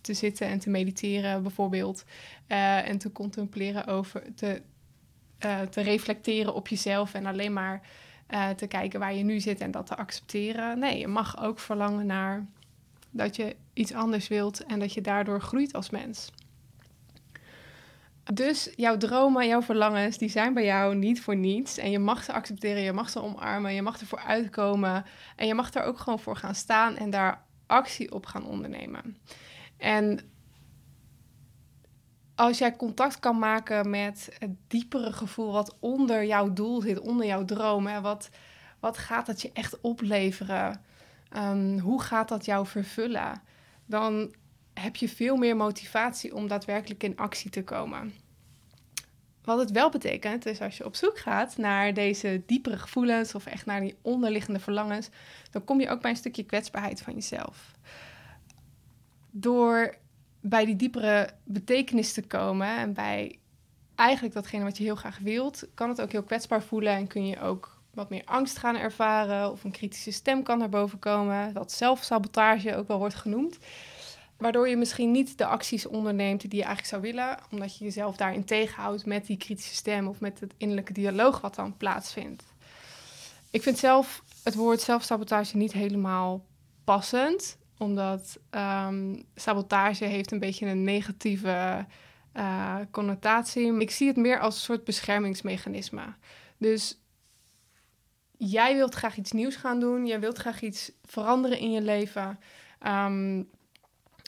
te 0.00 0.14
zitten 0.14 0.46
en 0.46 0.58
te 0.58 0.70
mediteren, 0.70 1.42
bijvoorbeeld. 1.42 2.04
Uh, 2.48 2.88
en 2.88 2.98
te 2.98 3.12
contempleren 3.12 3.86
over, 3.86 4.34
te, 4.34 4.62
uh, 5.44 5.60
te 5.60 5.80
reflecteren 5.80 6.54
op 6.54 6.68
jezelf 6.68 7.14
en 7.14 7.26
alleen 7.26 7.52
maar 7.52 7.80
uh, 8.30 8.50
te 8.50 8.66
kijken 8.66 9.00
waar 9.00 9.14
je 9.14 9.24
nu 9.24 9.40
zit 9.40 9.60
en 9.60 9.70
dat 9.70 9.86
te 9.86 9.96
accepteren. 9.96 10.78
Nee, 10.78 10.98
je 10.98 11.08
mag 11.08 11.42
ook 11.42 11.58
verlangen 11.58 12.06
naar 12.06 12.46
dat 13.10 13.36
je 13.36 13.56
iets 13.72 13.92
anders 13.92 14.28
wilt 14.28 14.64
en 14.64 14.78
dat 14.78 14.92
je 14.92 15.00
daardoor 15.00 15.40
groeit 15.40 15.72
als 15.72 15.90
mens. 15.90 16.30
Dus 18.32 18.70
jouw 18.76 18.96
dromen, 18.96 19.46
jouw 19.46 19.62
verlangens, 19.62 20.18
die 20.18 20.28
zijn 20.28 20.54
bij 20.54 20.64
jou 20.64 20.94
niet 20.94 21.20
voor 21.20 21.36
niets. 21.36 21.78
En 21.78 21.90
je 21.90 21.98
mag 21.98 22.24
ze 22.24 22.32
accepteren, 22.32 22.82
je 22.82 22.92
mag 22.92 23.10
ze 23.10 23.22
omarmen, 23.22 23.74
je 23.74 23.82
mag 23.82 24.00
ervoor 24.00 24.18
uitkomen. 24.18 25.04
En 25.36 25.46
je 25.46 25.54
mag 25.54 25.74
er 25.74 25.82
ook 25.82 25.98
gewoon 25.98 26.18
voor 26.18 26.36
gaan 26.36 26.54
staan 26.54 26.96
en 26.96 27.10
daar 27.10 27.42
actie 27.66 28.12
op 28.12 28.26
gaan 28.26 28.46
ondernemen. 28.46 29.16
En 29.76 30.20
als 32.34 32.58
jij 32.58 32.76
contact 32.76 33.18
kan 33.18 33.38
maken 33.38 33.90
met 33.90 34.36
het 34.38 34.50
diepere 34.68 35.12
gevoel 35.12 35.52
wat 35.52 35.76
onder 35.80 36.24
jouw 36.24 36.52
doel 36.52 36.80
zit, 36.80 37.00
onder 37.00 37.26
jouw 37.26 37.44
droom, 37.44 38.00
wat, 38.02 38.28
wat 38.80 38.98
gaat 38.98 39.26
dat 39.26 39.42
je 39.42 39.50
echt 39.52 39.80
opleveren? 39.80 40.84
Um, 41.36 41.78
hoe 41.78 42.02
gaat 42.02 42.28
dat 42.28 42.44
jou 42.44 42.66
vervullen? 42.66 43.42
Dan 43.86 44.34
heb 44.74 44.96
je 44.96 45.08
veel 45.08 45.36
meer 45.36 45.56
motivatie 45.56 46.34
om 46.34 46.48
daadwerkelijk 46.48 47.02
in 47.02 47.16
actie 47.16 47.50
te 47.50 47.64
komen. 47.64 48.14
Wat 49.44 49.58
het 49.58 49.70
wel 49.70 49.90
betekent, 49.90 50.46
is 50.46 50.60
als 50.60 50.76
je 50.76 50.84
op 50.84 50.96
zoek 50.96 51.18
gaat 51.18 51.56
naar 51.56 51.94
deze 51.94 52.42
diepere 52.46 52.78
gevoelens 52.78 53.34
of 53.34 53.46
echt 53.46 53.66
naar 53.66 53.80
die 53.80 53.96
onderliggende 54.02 54.60
verlangens, 54.60 55.08
dan 55.50 55.64
kom 55.64 55.80
je 55.80 55.88
ook 55.88 56.00
bij 56.00 56.10
een 56.10 56.16
stukje 56.16 56.44
kwetsbaarheid 56.44 57.02
van 57.02 57.14
jezelf. 57.14 57.72
Door 59.30 59.94
bij 60.40 60.64
die 60.64 60.76
diepere 60.76 61.30
betekenis 61.44 62.12
te 62.12 62.22
komen 62.22 62.76
en 62.76 62.92
bij 62.92 63.38
eigenlijk 63.94 64.34
datgene 64.34 64.64
wat 64.64 64.78
je 64.78 64.84
heel 64.84 64.94
graag 64.94 65.18
wilt, 65.18 65.66
kan 65.74 65.88
het 65.88 66.00
ook 66.00 66.12
heel 66.12 66.22
kwetsbaar 66.22 66.62
voelen 66.62 66.92
en 66.92 67.06
kun 67.06 67.26
je 67.26 67.40
ook 67.40 67.80
wat 67.94 68.10
meer 68.10 68.24
angst 68.24 68.58
gaan 68.58 68.76
ervaren 68.76 69.50
of 69.50 69.64
een 69.64 69.70
kritische 69.70 70.10
stem 70.10 70.42
kan 70.42 70.58
naar 70.58 70.68
boven 70.68 70.98
komen, 70.98 71.52
wat 71.52 71.72
zelfsabotage 71.72 72.76
ook 72.76 72.88
wel 72.88 72.98
wordt 72.98 73.14
genoemd. 73.14 73.58
Waardoor 74.36 74.68
je 74.68 74.76
misschien 74.76 75.10
niet 75.10 75.38
de 75.38 75.46
acties 75.46 75.86
onderneemt 75.86 76.40
die 76.40 76.50
je 76.50 76.64
eigenlijk 76.64 76.88
zou 76.88 77.02
willen, 77.02 77.38
omdat 77.50 77.78
je 77.78 77.84
jezelf 77.84 78.16
daarin 78.16 78.44
tegenhoudt 78.44 79.06
met 79.06 79.26
die 79.26 79.36
kritische 79.36 79.74
stem 79.74 80.08
of 80.08 80.20
met 80.20 80.40
het 80.40 80.54
innerlijke 80.56 80.92
dialoog 80.92 81.40
wat 81.40 81.54
dan 81.54 81.76
plaatsvindt. 81.76 82.44
Ik 83.50 83.62
vind 83.62 83.78
zelf 83.78 84.22
het 84.42 84.54
woord 84.54 84.80
zelfsabotage 84.80 85.56
niet 85.56 85.72
helemaal 85.72 86.46
passend, 86.84 87.58
omdat 87.78 88.38
ehm, 88.50 89.22
sabotage 89.34 90.04
heeft 90.04 90.32
een 90.32 90.38
beetje 90.38 90.66
een 90.66 90.84
negatieve 90.84 91.86
uh, 92.34 92.76
connotatie. 92.90 93.80
Ik 93.80 93.90
zie 93.90 94.06
het 94.06 94.16
meer 94.16 94.40
als 94.40 94.54
een 94.54 94.60
soort 94.60 94.84
beschermingsmechanisme. 94.84 96.14
Dus 96.58 96.98
jij 98.36 98.74
wilt 98.74 98.94
graag 98.94 99.16
iets 99.16 99.32
nieuws 99.32 99.56
gaan 99.56 99.80
doen, 99.80 100.06
jij 100.06 100.20
wilt 100.20 100.38
graag 100.38 100.60
iets 100.60 100.92
veranderen 101.02 101.58
in 101.58 101.72
je 101.72 101.82
leven. 101.82 102.38
Ehm, 102.78 103.42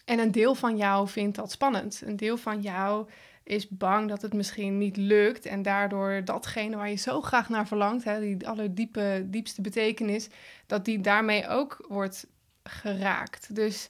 en 0.07 0.19
een 0.19 0.33
deel 0.33 0.55
van 0.55 0.77
jou 0.77 1.09
vindt 1.09 1.37
dat 1.37 1.51
spannend. 1.51 2.03
Een 2.05 2.17
deel 2.17 2.37
van 2.37 2.61
jou 2.61 3.09
is 3.43 3.69
bang 3.69 4.09
dat 4.09 4.23
het 4.23 4.35
misschien 4.35 4.79
niet 4.79 4.97
lukt. 4.97 5.47
En 5.47 5.63
daardoor 5.63 6.25
datgene 6.25 6.77
waar 6.77 6.91
je 6.91 6.97
zo 6.97 7.21
graag 7.21 7.49
naar 7.49 7.67
verlangt, 7.67 8.05
hè, 8.05 8.21
die 8.21 8.49
allerdiepe, 8.49 9.27
diepste 9.27 9.61
betekenis, 9.61 10.29
dat 10.67 10.85
die 10.85 11.01
daarmee 11.01 11.49
ook 11.49 11.85
wordt 11.89 12.27
geraakt. 12.63 13.55
Dus 13.55 13.89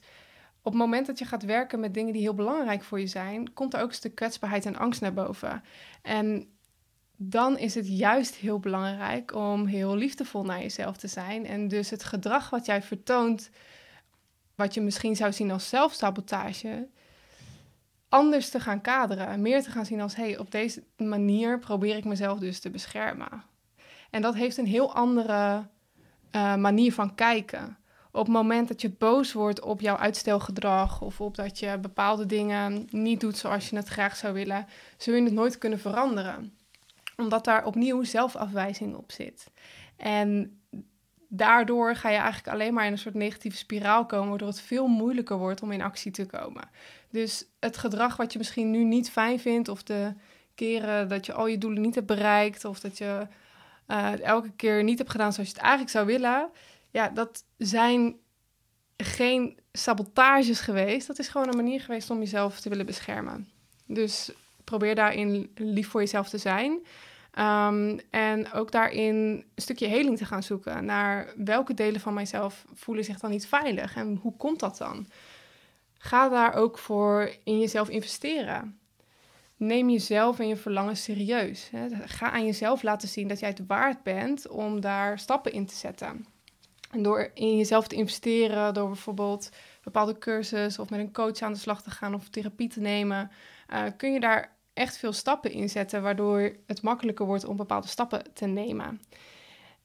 op 0.61 0.71
het 0.71 0.81
moment 0.81 1.05
dat 1.05 1.19
je 1.19 1.25
gaat 1.25 1.43
werken 1.43 1.79
met 1.79 1.93
dingen 1.93 2.13
die 2.13 2.21
heel 2.21 2.33
belangrijk 2.33 2.83
voor 2.83 2.99
je 2.99 3.07
zijn, 3.07 3.53
komt 3.53 3.73
er 3.73 3.81
ook 3.81 3.89
een 3.89 3.95
stuk 3.95 4.15
kwetsbaarheid 4.15 4.65
en 4.65 4.77
angst 4.77 5.01
naar 5.01 5.13
boven. 5.13 5.63
En 6.01 6.47
dan 7.15 7.57
is 7.57 7.75
het 7.75 7.97
juist 7.97 8.35
heel 8.35 8.59
belangrijk 8.59 9.35
om 9.35 9.65
heel 9.65 9.95
liefdevol 9.95 10.43
naar 10.43 10.61
jezelf 10.61 10.97
te 10.97 11.07
zijn. 11.07 11.45
En 11.45 11.67
dus 11.67 11.89
het 11.89 12.03
gedrag 12.03 12.49
wat 12.49 12.65
jij 12.65 12.81
vertoont, 12.81 13.49
wat 14.57 14.73
je 14.73 14.81
misschien 14.81 15.15
zou 15.15 15.33
zien 15.33 15.51
als 15.51 15.69
zelfsabotage, 15.69 16.87
anders 18.09 18.49
te 18.49 18.59
gaan 18.59 18.81
kaderen. 18.81 19.41
Meer 19.41 19.63
te 19.63 19.69
gaan 19.69 19.85
zien 19.85 20.01
als, 20.01 20.15
hé, 20.15 20.23
hey, 20.23 20.37
op 20.37 20.51
deze 20.51 20.83
manier 20.95 21.59
probeer 21.59 21.95
ik 21.95 22.05
mezelf 22.05 22.39
dus 22.39 22.59
te 22.59 22.69
beschermen. 22.69 23.43
En 24.09 24.21
dat 24.21 24.35
heeft 24.35 24.57
een 24.57 24.67
heel 24.67 24.93
andere 24.93 25.67
uh, 26.31 26.55
manier 26.55 26.93
van 26.93 27.15
kijken. 27.15 27.77
Op 28.11 28.23
het 28.23 28.33
moment 28.33 28.67
dat 28.67 28.81
je 28.81 28.89
boos 28.89 29.33
wordt 29.33 29.61
op 29.61 29.81
jouw 29.81 29.97
uitstelgedrag 29.97 31.01
of 31.01 31.21
op 31.21 31.35
dat 31.35 31.59
je 31.59 31.77
bepaalde 31.77 32.25
dingen 32.25 32.87
niet 32.89 33.19
doet 33.19 33.37
zoals 33.37 33.69
je 33.69 33.75
het 33.75 33.87
graag 33.87 34.15
zou 34.15 34.33
willen, 34.33 34.67
zul 34.97 35.13
je 35.13 35.23
het 35.23 35.33
nooit 35.33 35.57
kunnen 35.57 35.79
veranderen. 35.79 36.57
Omdat 37.15 37.45
daar 37.45 37.65
opnieuw 37.65 38.03
zelfafwijzing 38.03 38.95
op 38.95 39.11
zit. 39.11 39.51
En 39.97 40.56
daardoor 41.27 41.95
ga 41.95 42.09
je 42.09 42.17
eigenlijk 42.17 42.47
alleen 42.47 42.73
maar 42.73 42.85
in 42.85 42.91
een 42.91 42.97
soort 42.97 43.15
negatieve 43.15 43.57
spiraal 43.57 44.05
komen, 44.05 44.29
waardoor 44.29 44.47
het 44.47 44.61
veel 44.61 44.87
moeilijker 44.87 45.37
wordt 45.37 45.61
om 45.61 45.71
in 45.71 45.81
actie 45.81 46.11
te 46.11 46.25
komen. 46.25 46.69
Dus 47.09 47.45
het 47.59 47.77
gedrag 47.77 48.17
wat 48.17 48.31
je 48.31 48.37
misschien 48.37 48.71
nu 48.71 48.83
niet 48.83 49.09
fijn 49.09 49.39
vindt, 49.39 49.69
of 49.69 49.83
de 49.83 50.13
keren 50.55 51.07
dat 51.07 51.25
je 51.25 51.33
al 51.33 51.47
je 51.47 51.57
doelen 51.57 51.81
niet 51.81 51.95
hebt 51.95 52.07
bereikt, 52.07 52.65
of 52.65 52.79
dat 52.79 52.97
je 52.97 53.27
uh, 53.87 54.19
elke 54.19 54.51
keer 54.55 54.83
niet 54.83 54.97
hebt 54.97 55.11
gedaan 55.11 55.33
zoals 55.33 55.49
je 55.49 55.55
het 55.55 55.63
eigenlijk 55.63 55.93
zou 55.93 56.05
willen, 56.05 56.49
ja, 56.91 57.09
dat 57.09 57.43
zijn 57.57 58.15
geen 58.97 59.59
sabotages 59.71 60.59
geweest. 60.59 61.07
Dat 61.07 61.19
is 61.19 61.27
gewoon 61.27 61.47
een 61.47 61.55
manier 61.55 61.81
geweest 61.81 62.09
om 62.09 62.19
jezelf 62.19 62.59
te 62.59 62.69
willen 62.69 62.85
beschermen. 62.85 63.49
Dus 63.85 64.31
probeer 64.63 64.95
daarin 64.95 65.51
lief 65.55 65.89
voor 65.89 66.01
jezelf 66.01 66.29
te 66.29 66.37
zijn. 66.37 66.79
Ehm, 67.37 67.97
en 68.09 68.51
ook 68.51 68.71
daarin 68.71 69.15
een 69.15 69.45
stukje 69.55 69.87
heling 69.87 70.17
te 70.17 70.25
gaan 70.25 70.43
zoeken 70.43 70.85
naar 70.85 71.33
welke 71.35 71.73
delen 71.73 72.01
van 72.01 72.13
mijzelf 72.13 72.65
voelen 72.73 73.03
zich 73.03 73.19
dan 73.19 73.29
niet 73.29 73.47
veilig 73.47 73.95
en 73.95 74.19
hoe 74.21 74.35
komt 74.37 74.59
dat 74.59 74.77
dan? 74.77 75.07
Ga 75.97 76.29
daar 76.29 76.53
ook 76.53 76.77
voor 76.77 77.31
in 77.43 77.59
jezelf 77.59 77.89
investeren. 77.89 78.79
Neem 79.57 79.89
jezelf 79.89 80.39
en 80.39 80.47
je 80.47 80.55
verlangen 80.55 80.97
serieus. 80.97 81.69
Hè. 81.71 81.87
Ga 82.05 82.31
aan 82.31 82.45
jezelf 82.45 82.83
laten 82.83 83.07
zien 83.07 83.27
dat 83.27 83.39
jij 83.39 83.49
het 83.49 83.67
waard 83.67 84.03
bent 84.03 84.47
om 84.47 84.81
daar 84.81 85.19
stappen 85.19 85.51
in 85.51 85.65
te 85.65 85.75
zetten. 85.75 86.25
En 86.91 87.03
door 87.03 87.31
in 87.33 87.57
jezelf 87.57 87.87
te 87.87 87.95
investeren, 87.95 88.73
door 88.73 88.87
bijvoorbeeld 88.87 89.49
bepaalde 89.83 90.17
cursus 90.17 90.79
of 90.79 90.89
met 90.89 90.99
een 90.99 91.13
coach 91.13 91.41
aan 91.41 91.53
de 91.53 91.59
slag 91.59 91.83
te 91.83 91.91
gaan 91.91 92.13
of 92.13 92.29
therapie 92.29 92.69
te 92.69 92.79
nemen, 92.79 93.31
uh, 93.73 93.83
kun 93.97 94.13
je 94.13 94.19
daar 94.19 94.56
echt 94.77 94.97
veel 94.97 95.13
stappen 95.13 95.51
in 95.51 95.69
zetten, 95.69 96.01
waardoor 96.01 96.55
het 96.65 96.81
makkelijker 96.81 97.25
wordt 97.25 97.45
om 97.45 97.55
bepaalde 97.55 97.87
stappen 97.87 98.33
te 98.33 98.45
nemen. 98.45 99.01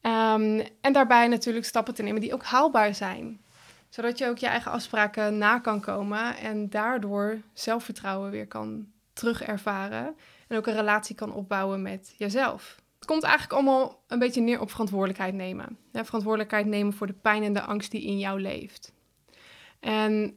Um, 0.02 0.62
en 0.80 0.92
daarbij 0.92 1.28
natuurlijk 1.28 1.64
stappen 1.64 1.94
te 1.94 2.02
nemen 2.02 2.20
die 2.20 2.32
ook 2.32 2.44
haalbaar 2.44 2.94
zijn, 2.94 3.40
zodat 3.88 4.18
je 4.18 4.28
ook 4.28 4.38
je 4.38 4.46
eigen 4.46 4.72
afspraken 4.72 5.38
na 5.38 5.58
kan 5.58 5.80
komen 5.80 6.36
en 6.36 6.70
daardoor 6.70 7.40
zelfvertrouwen 7.52 8.30
weer 8.30 8.46
kan 8.46 8.86
terugervaren 9.12 10.16
en 10.48 10.56
ook 10.56 10.66
een 10.66 10.74
relatie 10.74 11.14
kan 11.14 11.34
opbouwen 11.34 11.82
met 11.82 12.14
jezelf. 12.16 12.80
Het 12.98 13.10
komt 13.10 13.22
eigenlijk 13.22 13.52
allemaal 13.52 14.02
een 14.06 14.18
beetje 14.18 14.40
neer 14.40 14.60
op 14.60 14.70
verantwoordelijkheid 14.70 15.34
nemen. 15.34 15.78
Ja, 15.92 16.04
verantwoordelijkheid 16.04 16.66
nemen 16.66 16.92
voor 16.92 17.06
de 17.06 17.12
pijn 17.12 17.42
en 17.42 17.52
de 17.52 17.62
angst 17.62 17.90
die 17.90 18.02
in 18.02 18.18
jou 18.18 18.40
leeft. 18.40 18.92
En 19.80 20.36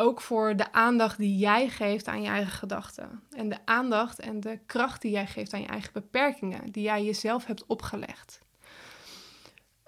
ook 0.00 0.20
voor 0.20 0.56
de 0.56 0.72
aandacht 0.72 1.18
die 1.18 1.36
jij 1.36 1.68
geeft 1.68 2.08
aan 2.08 2.22
je 2.22 2.28
eigen 2.28 2.52
gedachten. 2.52 3.22
En 3.30 3.48
de 3.48 3.58
aandacht 3.64 4.18
en 4.18 4.40
de 4.40 4.58
kracht 4.66 5.02
die 5.02 5.10
jij 5.10 5.26
geeft 5.26 5.52
aan 5.52 5.60
je 5.60 5.66
eigen 5.66 5.92
beperkingen, 5.92 6.72
die 6.72 6.82
jij 6.82 7.04
jezelf 7.04 7.46
hebt 7.46 7.66
opgelegd. 7.66 8.40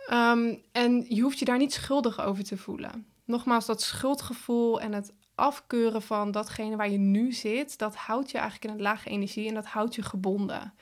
Ehm, 0.06 0.54
en 0.72 1.04
je 1.08 1.22
hoeft 1.22 1.38
je 1.38 1.44
daar 1.44 1.58
niet 1.58 1.72
schuldig 1.72 2.20
over 2.20 2.44
te 2.44 2.56
voelen. 2.56 3.06
Nogmaals, 3.24 3.66
dat 3.66 3.82
schuldgevoel 3.82 4.80
en 4.80 4.92
het 4.92 5.12
afkeuren 5.34 6.02
van 6.02 6.30
datgene 6.30 6.76
waar 6.76 6.90
je 6.90 6.98
nu 6.98 7.32
zit, 7.32 7.78
dat 7.78 7.96
houdt 7.96 8.30
je 8.30 8.38
eigenlijk 8.38 8.70
in 8.70 8.78
een 8.78 8.82
lage 8.82 9.08
energie 9.08 9.48
en 9.48 9.54
dat 9.54 9.66
houdt 9.66 9.94
je 9.94 10.02
gebonden. 10.02 10.74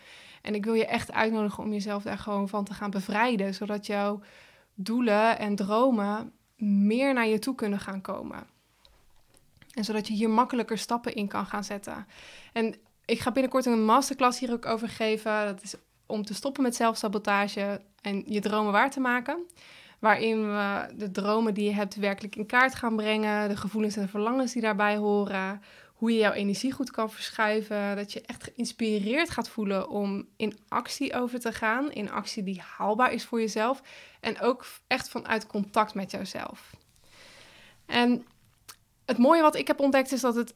En 0.42 0.54
ik 0.54 0.64
wil 0.64 0.74
je 0.74 0.86
echt 0.86 1.12
uitnodigen 1.12 1.64
om 1.64 1.72
jezelf 1.72 2.02
daar 2.02 2.18
gewoon 2.18 2.48
van 2.48 2.64
te 2.64 2.74
gaan 2.74 2.90
bevrijden, 2.90 3.54
zodat 3.54 3.86
jouw 3.86 4.20
doelen 4.74 5.38
en 5.38 5.56
dromen 5.56 6.32
meer 6.56 7.14
naar 7.14 7.26
je 7.26 7.38
toe 7.38 7.54
kunnen 7.54 7.80
gaan 7.80 8.00
komen. 8.00 8.58
En 9.70 9.84
zodat 9.84 10.08
je 10.08 10.14
hier 10.14 10.30
makkelijker 10.30 10.78
stappen 10.78 11.14
in 11.14 11.28
kan 11.28 11.46
gaan 11.46 11.64
zetten. 11.64 12.06
En 12.52 12.74
ik 13.04 13.20
ga 13.20 13.32
binnenkort 13.32 13.66
een 13.66 13.84
masterclass 13.84 14.38
hier 14.38 14.52
ook 14.52 14.66
over 14.66 14.88
geven. 14.88 15.44
Dat 15.44 15.62
is 15.62 15.74
om 16.06 16.24
te 16.24 16.34
stoppen 16.34 16.62
met 16.62 16.76
zelfsabotage 16.76 17.80
en 18.02 18.22
je 18.26 18.40
dromen 18.40 18.72
waar 18.72 18.90
te 18.90 19.00
maken. 19.00 19.46
Waarin 19.98 20.50
we 20.50 20.88
de 20.96 21.10
dromen 21.10 21.54
die 21.54 21.64
je 21.64 21.74
hebt 21.74 21.94
werkelijk 21.94 22.36
in 22.36 22.46
kaart 22.46 22.74
gaan 22.74 22.96
brengen. 22.96 23.48
De 23.48 23.56
gevoelens 23.56 23.96
en 23.96 24.08
verlangens 24.08 24.52
die 24.52 24.62
daarbij 24.62 24.96
horen 24.96 25.62
hoe 25.94 26.12
je 26.12 26.18
jouw 26.18 26.32
energie 26.32 26.72
goed 26.72 26.90
kan 26.90 27.10
verschuiven. 27.10 27.96
Dat 27.96 28.12
je 28.12 28.20
echt 28.20 28.44
geïnspireerd 28.44 29.30
gaat 29.30 29.48
voelen 29.48 29.88
om 29.88 30.28
in 30.36 30.58
actie 30.68 31.14
over 31.14 31.40
te 31.40 31.52
gaan. 31.52 31.92
In 31.92 32.10
actie 32.10 32.42
die 32.42 32.62
haalbaar 32.76 33.12
is 33.12 33.24
voor 33.24 33.40
jezelf. 33.40 33.82
En 34.20 34.40
ook 34.40 34.66
echt 34.86 35.08
vanuit 35.08 35.46
contact 35.46 35.94
met 35.94 36.10
jouzelf. 36.10 36.74
En 37.86 38.26
het 39.10 39.18
mooie 39.18 39.42
wat 39.42 39.54
ik 39.56 39.66
heb 39.66 39.80
ontdekt 39.80 40.12
is 40.12 40.20
dat 40.20 40.34
het. 40.34 40.54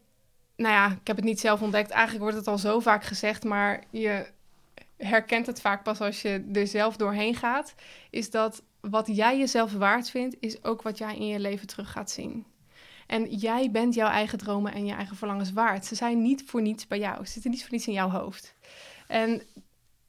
Nou 0.56 0.74
ja, 0.74 0.86
ik 0.86 1.06
heb 1.06 1.16
het 1.16 1.24
niet 1.24 1.40
zelf 1.40 1.62
ontdekt. 1.62 1.90
Eigenlijk 1.90 2.22
wordt 2.22 2.36
het 2.36 2.46
al 2.46 2.58
zo 2.58 2.80
vaak 2.80 3.04
gezegd, 3.04 3.44
maar 3.44 3.84
je 3.90 4.26
herkent 4.96 5.46
het 5.46 5.60
vaak 5.60 5.82
pas 5.82 6.00
als 6.00 6.22
je 6.22 6.48
er 6.52 6.66
zelf 6.66 6.96
doorheen 6.96 7.34
gaat. 7.34 7.74
Is 8.10 8.30
dat 8.30 8.62
wat 8.80 9.06
jij 9.06 9.38
jezelf 9.38 9.72
waard 9.72 10.10
vindt, 10.10 10.36
is 10.40 10.64
ook 10.64 10.82
wat 10.82 10.98
jij 10.98 11.16
in 11.16 11.26
je 11.26 11.38
leven 11.38 11.66
terug 11.66 11.90
gaat 11.90 12.10
zien. 12.10 12.46
En 13.06 13.30
jij 13.30 13.70
bent 13.70 13.94
jouw 13.94 14.08
eigen 14.08 14.38
dromen 14.38 14.72
en 14.72 14.86
je 14.86 14.92
eigen 14.92 15.16
verlangens 15.16 15.52
waard. 15.52 15.86
Ze 15.86 15.94
zijn 15.94 16.22
niet 16.22 16.42
voor 16.46 16.62
niets 16.62 16.86
bij 16.86 16.98
jou. 16.98 17.24
Ze 17.24 17.32
zitten 17.32 17.50
niet 17.50 17.60
voor 17.60 17.72
niets 17.72 17.86
in 17.86 17.92
jouw 17.92 18.10
hoofd. 18.10 18.54
En 19.06 19.42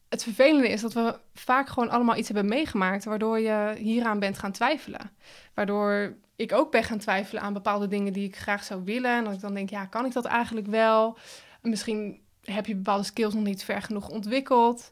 het 0.10 0.24
vervelende 0.24 0.70
is 0.70 0.82
dat 0.82 0.94
we 0.94 1.20
vaak 1.34 1.70
gewoon 1.70 1.90
allemaal 1.90 2.16
iets 2.16 2.28
hebben 2.28 2.48
meegemaakt 2.48 3.04
waardoor 3.04 3.40
je 3.40 3.76
hieraan 3.78 4.20
bent 4.20 4.38
gaan 4.38 4.52
twijfelen. 4.52 5.12
Waardoor 5.54 6.16
ik 6.36 6.54
ook 6.54 6.72
ben 6.72 6.84
gaan 6.84 6.98
twijfelen 6.98 7.42
aan 7.42 7.54
bepaalde 7.54 7.88
dingen 7.88 8.14
die 8.14 8.28
ik 8.28 8.36
graag 8.36 8.64
zou 8.64 8.84
willen. 8.84 9.18
En 9.18 9.24
dat 9.24 9.34
ik 9.34 9.40
dan 9.42 9.54
denk, 9.54 9.70
ja, 9.70 9.86
kan 9.86 10.06
ik 10.06 10.14
dat 10.14 10.26
eigenlijk 10.26 10.68
wel? 10.68 11.18
Misschien 11.62 12.22
heb 12.44 12.66
je 12.66 12.76
bepaalde 12.76 13.04
skills 13.04 13.34
nog 13.34 13.44
niet 13.44 13.64
ver 13.64 13.82
genoeg 13.82 14.10
ontwikkeld. 14.10 14.92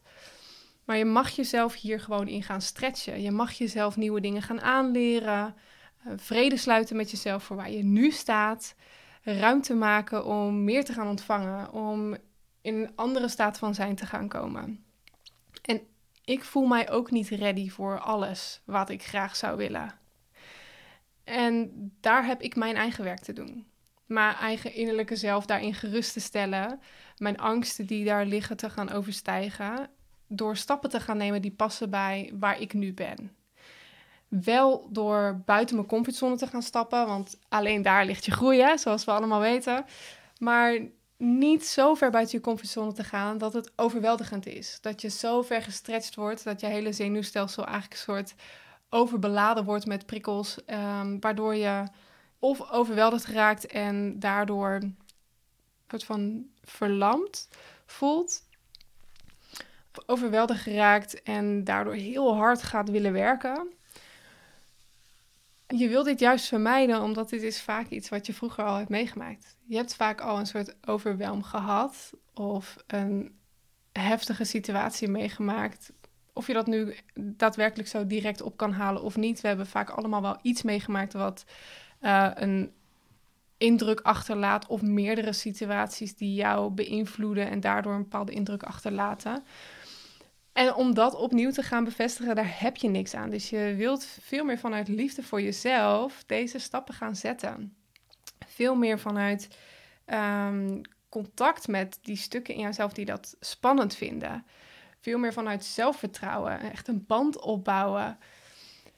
Maar 0.84 0.96
je 0.96 1.04
mag 1.04 1.30
jezelf 1.30 1.74
hier 1.74 2.00
gewoon 2.00 2.28
in 2.28 2.42
gaan 2.42 2.60
stretchen. 2.60 3.22
Je 3.22 3.30
mag 3.30 3.52
jezelf 3.52 3.96
nieuwe 3.96 4.20
dingen 4.20 4.42
gaan 4.42 4.60
aanleren. 4.60 5.54
Eh, 6.04 6.12
vrede 6.16 6.56
sluiten 6.56 6.96
met 6.96 7.10
jezelf 7.10 7.44
voor 7.44 7.56
waar 7.56 7.70
je 7.70 7.84
nu 7.84 8.10
staat. 8.10 8.74
Ruimte 9.22 9.74
maken 9.74 10.24
om 10.24 10.64
meer 10.64 10.84
te 10.84 10.92
gaan 10.92 11.08
ontvangen. 11.08 11.72
Om 11.72 12.16
in 12.62 12.74
een 12.74 12.92
andere 12.94 13.28
staat 13.28 13.58
van 13.58 13.74
zijn 13.74 13.94
te 13.94 14.06
gaan 14.06 14.28
komen. 14.28 14.84
En 15.62 15.80
ik 16.24 16.44
voel 16.44 16.66
mij 16.66 16.90
ook 16.90 17.10
niet 17.10 17.28
ready 17.28 17.70
voor 17.70 17.98
alles 17.98 18.60
wat 18.64 18.90
ik 18.90 19.02
graag 19.02 19.36
zou 19.36 19.56
willen. 19.56 20.02
En 21.24 21.70
daar 22.00 22.26
heb 22.26 22.42
ik 22.42 22.56
mijn 22.56 22.76
eigen 22.76 23.04
werk 23.04 23.20
te 23.20 23.32
doen. 23.32 23.66
Mijn 24.06 24.34
eigen 24.34 24.74
innerlijke 24.74 25.16
zelf 25.16 25.46
daarin 25.46 25.74
gerust 25.74 26.12
te 26.12 26.20
stellen. 26.20 26.80
Mijn 27.16 27.38
angsten 27.38 27.86
die 27.86 28.04
daar 28.04 28.26
liggen 28.26 28.56
te 28.56 28.70
gaan 28.70 28.90
overstijgen. 28.90 29.90
Door 30.26 30.56
stappen 30.56 30.90
te 30.90 31.00
gaan 31.00 31.16
nemen 31.16 31.42
die 31.42 31.52
passen 31.52 31.90
bij 31.90 32.32
waar 32.38 32.60
ik 32.60 32.72
nu 32.72 32.92
ben. 32.92 33.36
Wel 34.28 34.88
door 34.90 35.42
buiten 35.44 35.76
mijn 35.76 35.88
comfortzone 35.88 36.36
te 36.36 36.46
gaan 36.46 36.62
stappen, 36.62 37.06
want 37.06 37.38
alleen 37.48 37.82
daar 37.82 38.04
ligt 38.06 38.24
je 38.24 38.32
groei, 38.32 38.78
zoals 38.78 39.04
we 39.04 39.10
allemaal 39.10 39.40
weten. 39.40 39.84
Maar 40.38 40.78
niet 41.16 41.66
zo 41.66 41.94
ver 41.94 42.10
buiten 42.10 42.36
je 42.38 42.44
comfortzone 42.44 42.92
te 42.92 43.04
gaan 43.04 43.38
dat 43.38 43.52
het 43.52 43.72
overweldigend 43.76 44.46
is. 44.46 44.78
Dat 44.80 45.00
je 45.00 45.08
zo 45.08 45.42
ver 45.42 45.62
gestretched 45.62 46.14
wordt 46.14 46.44
dat 46.44 46.60
je 46.60 46.66
hele 46.66 46.92
zenuwstelsel 46.92 47.64
eigenlijk 47.64 47.92
een 47.92 47.98
soort 47.98 48.34
overbeladen 48.94 49.64
wordt 49.64 49.86
met 49.86 50.06
prikkels, 50.06 50.64
ehm, 50.64 51.18
waardoor 51.20 51.54
je 51.54 51.84
of 52.38 52.70
overweldigd 52.70 53.26
raakt 53.26 53.66
en 53.66 54.18
daardoor 54.18 54.70
een 54.70 54.96
soort 55.88 56.04
van 56.04 56.46
verlamd 56.62 57.48
voelt. 57.86 58.42
Of 59.94 60.02
overweldigd 60.06 60.62
geraakt 60.62 61.22
en 61.22 61.64
daardoor 61.64 61.94
heel 61.94 62.34
hard 62.34 62.62
gaat 62.62 62.90
willen 62.90 63.12
werken. 63.12 63.72
Je 65.66 65.88
wil 65.88 66.02
dit 66.02 66.20
juist 66.20 66.46
vermijden, 66.46 67.02
omdat 67.02 67.28
dit 67.28 67.42
is 67.42 67.62
vaak 67.62 67.88
iets 67.88 68.08
wat 68.08 68.26
je 68.26 68.34
vroeger 68.34 68.64
al 68.64 68.76
hebt 68.76 68.88
meegemaakt. 68.88 69.56
Je 69.66 69.76
hebt 69.76 69.94
vaak 69.94 70.20
al 70.20 70.38
een 70.38 70.46
soort 70.46 70.76
overwelm 70.86 71.42
gehad 71.42 72.12
of 72.34 72.76
een 72.86 73.38
heftige 73.92 74.44
situatie 74.44 75.08
meegemaakt. 75.08 75.92
Of 76.34 76.46
je 76.46 76.52
dat 76.52 76.66
nu 76.66 76.96
daadwerkelijk 77.14 77.88
zo 77.88 78.06
direct 78.06 78.42
op 78.42 78.56
kan 78.56 78.72
halen 78.72 79.02
of 79.02 79.16
niet. 79.16 79.40
We 79.40 79.48
hebben 79.48 79.66
vaak 79.66 79.90
allemaal 79.90 80.22
wel 80.22 80.38
iets 80.42 80.62
meegemaakt 80.62 81.12
wat 81.12 81.44
uh, 82.00 82.30
een 82.34 82.72
indruk 83.58 84.00
achterlaat 84.00 84.66
of 84.66 84.82
meerdere 84.82 85.32
situaties 85.32 86.16
die 86.16 86.34
jou 86.34 86.70
beïnvloeden 86.70 87.50
en 87.50 87.60
daardoor 87.60 87.92
een 87.92 88.02
bepaalde 88.02 88.32
indruk 88.32 88.62
achterlaten. 88.62 89.44
En 90.52 90.74
om 90.74 90.94
dat 90.94 91.14
opnieuw 91.14 91.50
te 91.50 91.62
gaan 91.62 91.84
bevestigen, 91.84 92.34
daar 92.34 92.60
heb 92.60 92.76
je 92.76 92.88
niks 92.88 93.14
aan. 93.14 93.30
Dus 93.30 93.50
je 93.50 93.74
wilt 93.76 94.04
veel 94.20 94.44
meer 94.44 94.58
vanuit 94.58 94.88
liefde 94.88 95.22
voor 95.22 95.42
jezelf 95.42 96.24
deze 96.26 96.58
stappen 96.58 96.94
gaan 96.94 97.16
zetten. 97.16 97.76
Veel 98.46 98.74
meer 98.74 98.98
vanuit 98.98 99.58
um, 100.06 100.80
contact 101.08 101.68
met 101.68 101.98
die 102.02 102.16
stukken 102.16 102.54
in 102.54 102.60
jezelf 102.60 102.92
die 102.92 103.04
dat 103.04 103.36
spannend 103.40 103.94
vinden. 103.94 104.44
Veel 105.04 105.18
meer 105.18 105.32
vanuit 105.32 105.64
zelfvertrouwen, 105.64 106.60
echt 106.60 106.88
een 106.88 107.04
band 107.06 107.40
opbouwen. 107.40 108.18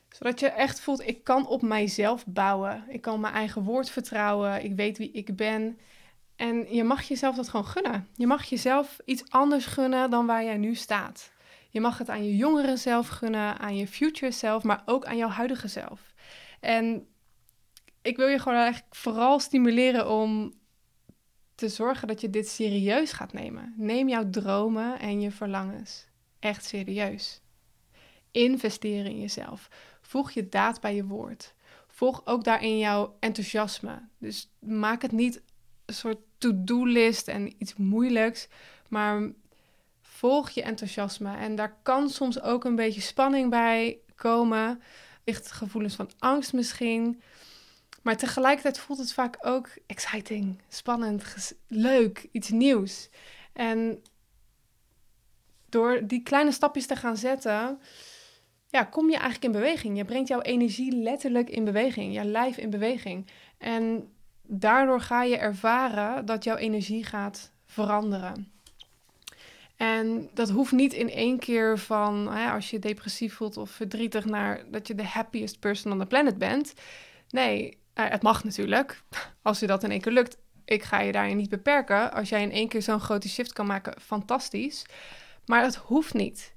Zodat 0.09 0.41
je 0.41 0.47
echt 0.49 0.81
voelt, 0.81 1.07
ik 1.07 1.25
kan 1.25 1.47
op 1.47 1.63
mijzelf 1.63 2.27
bouwen. 2.27 2.85
Ik 2.89 3.01
kan 3.01 3.21
mijn 3.21 3.35
eigen 3.35 3.63
woord 3.63 3.91
vertrouwen. 3.91 4.65
Ik 4.65 4.75
weet 4.77 4.99
wie 4.99 5.11
ik 5.11 5.37
ben. 5.37 5.79
En 6.37 6.75
je 6.75 6.85
mag 6.85 7.03
jezelf 7.03 7.37
dat 7.37 7.49
gewoon 7.49 7.67
gunnen. 7.67 8.09
Je 8.15 8.27
mag 8.27 8.45
jezelf 8.45 8.99
iets 9.05 9.31
anders 9.31 9.67
gunnen 9.67 10.11
dan 10.11 10.27
waar 10.27 10.45
jij 10.45 10.57
nu 10.57 10.75
staat. 10.75 11.33
Je 11.71 11.81
mag 11.81 11.99
het 11.99 12.09
aan 12.09 12.25
je 12.25 12.37
jongere 12.37 12.77
zelf 12.77 13.09
gunnen, 13.09 13.59
aan 13.59 13.77
je 13.77 13.87
future 13.87 14.33
zelf, 14.33 14.63
maar 14.63 14.83
ook 14.85 15.05
aan 15.05 15.17
jouw 15.17 15.29
huidige 15.29 15.69
zelf. 15.69 16.15
En 16.61 17.07
ik 18.03 18.17
wil 18.17 18.29
je 18.29 18.39
gewoon 18.39 18.59
eigenlijk 18.59 18.95
vooral 18.95 19.41
stimuleren 19.41 20.11
om 20.11 20.53
te 21.57 21.69
zorgen 21.69 22.09
dat 22.09 22.21
je 22.21 22.31
dit 22.31 22.49
serieus 22.49 23.13
gaat 23.13 23.33
nemen. 23.33 23.75
Neem 23.77 24.09
jouw 24.09 24.31
dromen 24.31 24.99
en 24.99 25.21
je 25.21 25.31
verlangens 25.31 26.07
echt 26.39 26.65
serieus. 26.65 27.41
Investeren 28.31 29.11
in 29.11 29.21
jezelf. 29.21 29.69
Voeg 30.01 30.31
je 30.31 30.49
daad 30.49 30.81
bij 30.81 30.95
je 30.95 31.05
woord. 31.05 31.55
Volg 31.87 32.23
ook 32.25 32.45
daarin 32.45 32.79
jouw 32.79 33.17
enthousiasme. 33.21 34.09
Dus 34.19 34.51
maak 34.59 35.03
het 35.03 35.13
niet 35.13 35.43
een 35.85 35.95
soort 35.95 36.19
to-do-list 36.39 37.29
en 37.29 37.53
iets 37.59 37.77
moeilijks, 37.77 38.49
maar 38.89 39.31
volg 40.01 40.51
je 40.51 40.63
enthousiasme. 40.63 41.37
En 41.37 41.55
daar 41.55 41.77
kan 41.83 42.09
soms 42.09 42.41
ook 42.41 42.65
een 42.65 42.77
beetje 42.77 43.01
spanning 43.01 43.51
bij 43.51 43.99
komen. 44.15 44.83
Licht 45.25 45.53
gevoelens 45.53 45.95
van 45.95 46.11
angst 46.19 46.53
misschien. 46.53 47.21
Maar 48.07 48.17
tegelijkertijd 48.17 48.79
voelt 48.79 48.99
het 48.99 49.13
vaak 49.13 49.37
ook 49.41 49.69
exciting, 49.87 50.63
spannend, 50.69 51.53
leuk, 51.69 52.29
iets 52.33 52.49
nieuws. 52.51 53.09
En 53.53 54.03
door 55.69 56.07
die 56.07 56.23
kleine 56.23 56.53
stapjes 56.53 56.87
te 56.87 56.97
gaan 56.97 57.17
zetten, 57.17 57.81
ja, 58.69 58.85
kom 58.85 59.07
je 59.07 59.17
eigenlijk 59.17 59.45
in 59.45 59.53
beweging. 59.61 59.97
Je 59.97 60.05
brengt 60.05 60.29
jouw 60.29 60.41
energie 60.41 60.93
letterlijk 60.93 61.51
in 61.51 61.65
beweging, 61.65 62.15
jouw 62.15 62.25
lijf 62.25 62.57
in 62.57 62.71
beweging. 62.71 63.27
En 63.59 64.13
daardoor 64.43 65.01
ga 65.01 65.23
je 65.23 65.37
ervaren 65.37 66.27
dat 66.27 66.45
jouw 66.45 66.57
energie 66.57 67.05
gaat 67.05 67.53
veranderen. 67.65 68.53
En 69.77 70.31
dat 70.35 70.51
hoeft 70.51 70.73
niet 70.73 70.93
in 70.93 71.11
één 71.11 71.39
keer 71.39 71.79
van, 71.79 72.33
hè, 72.33 72.51
als 72.51 72.71
je 72.71 72.79
depressief 72.79 73.35
voelt 73.35 73.57
of 73.57 73.71
verdrietig, 73.71 74.25
naar 74.25 74.71
dat 74.71 74.87
je 74.87 74.95
de 74.95 75.07
happiest 75.07 75.59
person 75.59 75.93
on 75.93 75.99
the 75.99 76.07
planet 76.07 76.39
bent. 76.39 76.75
Nee, 77.31 77.85
uh, 77.97 78.09
het 78.09 78.23
mag 78.23 78.45
natuurlijk, 78.45 79.03
als 79.43 79.61
je 79.61 79.67
dat 79.67 79.83
in 79.83 79.91
één 79.91 80.01
keer 80.01 80.13
lukt. 80.13 80.39
Ik 80.65 80.83
ga 80.83 81.01
je 81.01 81.13
daarin 81.13 81.37
niet 81.37 81.51
beperken. 81.51 82.13
Als 82.13 82.29
jij 82.29 82.43
in 82.43 82.53
één 82.53 82.69
keer 82.69 82.83
zo'n 82.83 83.01
grote 83.01 83.29
shift 83.29 83.53
kan 83.53 83.67
maken, 83.67 84.01
fantastisch. 84.01 84.87
Maar 85.45 85.63
het 85.63 85.77
hoeft 85.77 86.15
niet. 86.15 86.55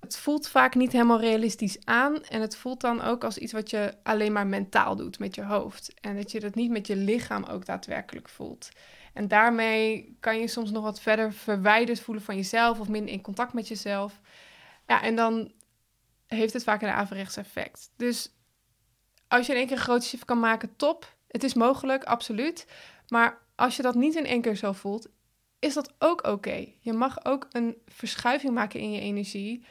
Het 0.00 0.16
voelt 0.16 0.48
vaak 0.48 0.74
niet 0.74 0.92
helemaal 0.92 1.20
realistisch 1.20 1.84
aan. 1.84 2.22
En 2.24 2.40
het 2.40 2.56
voelt 2.56 2.80
dan 2.80 3.02
ook 3.02 3.24
als 3.24 3.38
iets 3.38 3.52
wat 3.52 3.70
je 3.70 3.94
alleen 4.02 4.32
maar 4.32 4.46
mentaal 4.46 4.96
doet 4.96 5.18
met 5.18 5.34
je 5.34 5.42
hoofd. 5.42 5.94
En 6.00 6.16
dat 6.16 6.30
je 6.30 6.40
dat 6.40 6.54
niet 6.54 6.70
met 6.70 6.86
je 6.86 6.96
lichaam 6.96 7.44
ook 7.44 7.66
daadwerkelijk 7.66 8.28
voelt. 8.28 8.68
En 9.12 9.28
daarmee 9.28 10.16
kan 10.20 10.38
je 10.38 10.48
soms 10.48 10.70
nog 10.70 10.82
wat 10.82 11.00
verder 11.00 11.32
verwijderd 11.32 12.00
voelen 12.00 12.24
van 12.24 12.36
jezelf 12.36 12.80
of 12.80 12.88
minder 12.88 13.12
in 13.12 13.20
contact 13.20 13.52
met 13.52 13.68
jezelf. 13.68 14.20
Ja, 14.86 15.02
en 15.02 15.16
dan 15.16 15.52
heeft 16.26 16.52
het 16.52 16.64
vaak 16.64 16.82
een 16.82 16.88
averechts 16.88 17.36
effect. 17.36 17.90
Dus 17.96 18.35
als 19.28 19.46
je 19.46 19.52
in 19.52 19.58
één 19.58 19.66
keer 19.66 19.76
een 19.76 19.82
grote 19.82 20.06
shift 20.06 20.24
kan 20.24 20.40
maken, 20.40 20.76
top. 20.76 21.16
Het 21.28 21.44
is 21.44 21.54
mogelijk, 21.54 22.04
absoluut. 22.04 22.66
Maar 23.08 23.38
als 23.54 23.76
je 23.76 23.82
dat 23.82 23.94
niet 23.94 24.14
in 24.14 24.26
één 24.26 24.40
keer 24.40 24.56
zo 24.56 24.72
voelt, 24.72 25.08
is 25.58 25.74
dat 25.74 25.94
ook 25.98 26.26
oké. 26.26 26.66
Je 26.78 26.92
mag 26.92 27.24
ook 27.24 27.46
een 27.50 27.76
verschuiving 27.86 28.54
maken 28.54 28.80
in 28.80 28.92
je 28.92 29.00
energie 29.00 29.64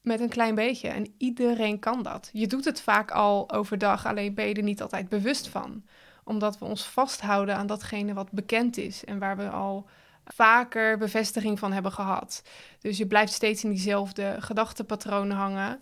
met 0.00 0.20
een 0.20 0.28
klein 0.28 0.54
beetje. 0.54 0.88
En 0.88 1.14
iedereen 1.18 1.78
kan 1.78 2.02
dat. 2.02 2.30
Je 2.32 2.46
doet 2.46 2.64
het 2.64 2.80
vaak 2.80 3.10
al 3.10 3.52
overdag, 3.52 4.06
alleen 4.06 4.34
ben 4.34 4.46
je 4.46 4.54
er 4.54 4.62
niet 4.62 4.82
altijd 4.82 5.08
bewust 5.08 5.48
van. 5.48 5.84
Omdat 6.24 6.58
we 6.58 6.64
ons 6.64 6.84
vasthouden 6.84 7.56
aan 7.56 7.66
datgene 7.66 8.14
wat 8.14 8.30
bekend 8.30 8.76
is 8.76 9.04
en 9.04 9.18
waar 9.18 9.36
we 9.36 9.48
al 9.48 9.88
vaker 10.24 10.98
bevestiging 10.98 11.58
van 11.58 11.72
hebben 11.72 11.92
gehad. 11.92 12.42
Dus 12.78 12.98
je 12.98 13.06
blijft 13.06 13.32
steeds 13.32 13.64
in 13.64 13.70
diezelfde 13.70 14.36
gedachtenpatronen 14.38 15.36
hangen. 15.36 15.78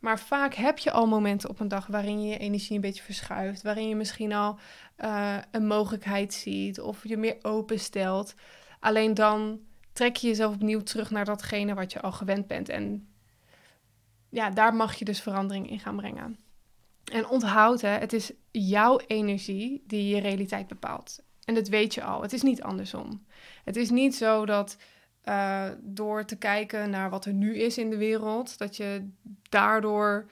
Maar 0.00 0.20
vaak 0.20 0.54
heb 0.54 0.78
je 0.78 0.90
al 0.90 1.06
momenten 1.06 1.48
op 1.48 1.60
een 1.60 1.68
dag 1.68 1.86
waarin 1.86 2.22
je 2.22 2.28
je 2.28 2.38
energie 2.38 2.74
een 2.74 2.80
beetje 2.80 3.02
verschuift. 3.02 3.62
Waarin 3.62 3.88
je 3.88 3.96
misschien 3.96 4.32
al 4.32 4.58
uh, 4.98 5.36
een 5.50 5.66
mogelijkheid 5.66 6.34
ziet 6.34 6.80
of 6.80 7.08
je 7.08 7.16
meer 7.16 7.36
openstelt. 7.42 8.34
Alleen 8.80 9.14
dan 9.14 9.60
trek 9.92 10.16
je 10.16 10.26
jezelf 10.26 10.54
opnieuw 10.54 10.82
terug 10.82 11.10
naar 11.10 11.24
datgene 11.24 11.74
wat 11.74 11.92
je 11.92 12.00
al 12.00 12.12
gewend 12.12 12.46
bent. 12.46 12.68
En 12.68 13.08
ja, 14.28 14.50
daar 14.50 14.74
mag 14.74 14.94
je 14.94 15.04
dus 15.04 15.20
verandering 15.20 15.70
in 15.70 15.80
gaan 15.80 15.96
brengen. 15.96 16.38
En 17.04 17.28
onthoud, 17.28 17.80
hè, 17.80 17.88
het 17.88 18.12
is 18.12 18.32
jouw 18.50 18.98
energie 19.06 19.82
die 19.86 20.14
je 20.14 20.20
realiteit 20.20 20.66
bepaalt. 20.66 21.22
En 21.44 21.54
dat 21.54 21.68
weet 21.68 21.94
je 21.94 22.02
al. 22.02 22.22
Het 22.22 22.32
is 22.32 22.42
niet 22.42 22.62
andersom. 22.62 23.26
Het 23.64 23.76
is 23.76 23.90
niet 23.90 24.14
zo 24.14 24.46
dat 24.46 24.76
uh, 25.24 25.68
door 25.80 26.24
te 26.24 26.36
kijken 26.36 26.90
naar 26.90 27.10
wat 27.10 27.24
er 27.24 27.32
nu 27.32 27.56
is 27.56 27.78
in 27.78 27.90
de 27.90 27.96
wereld, 27.96 28.58
dat 28.58 28.76
je 28.76 29.08
daardoor 29.48 30.26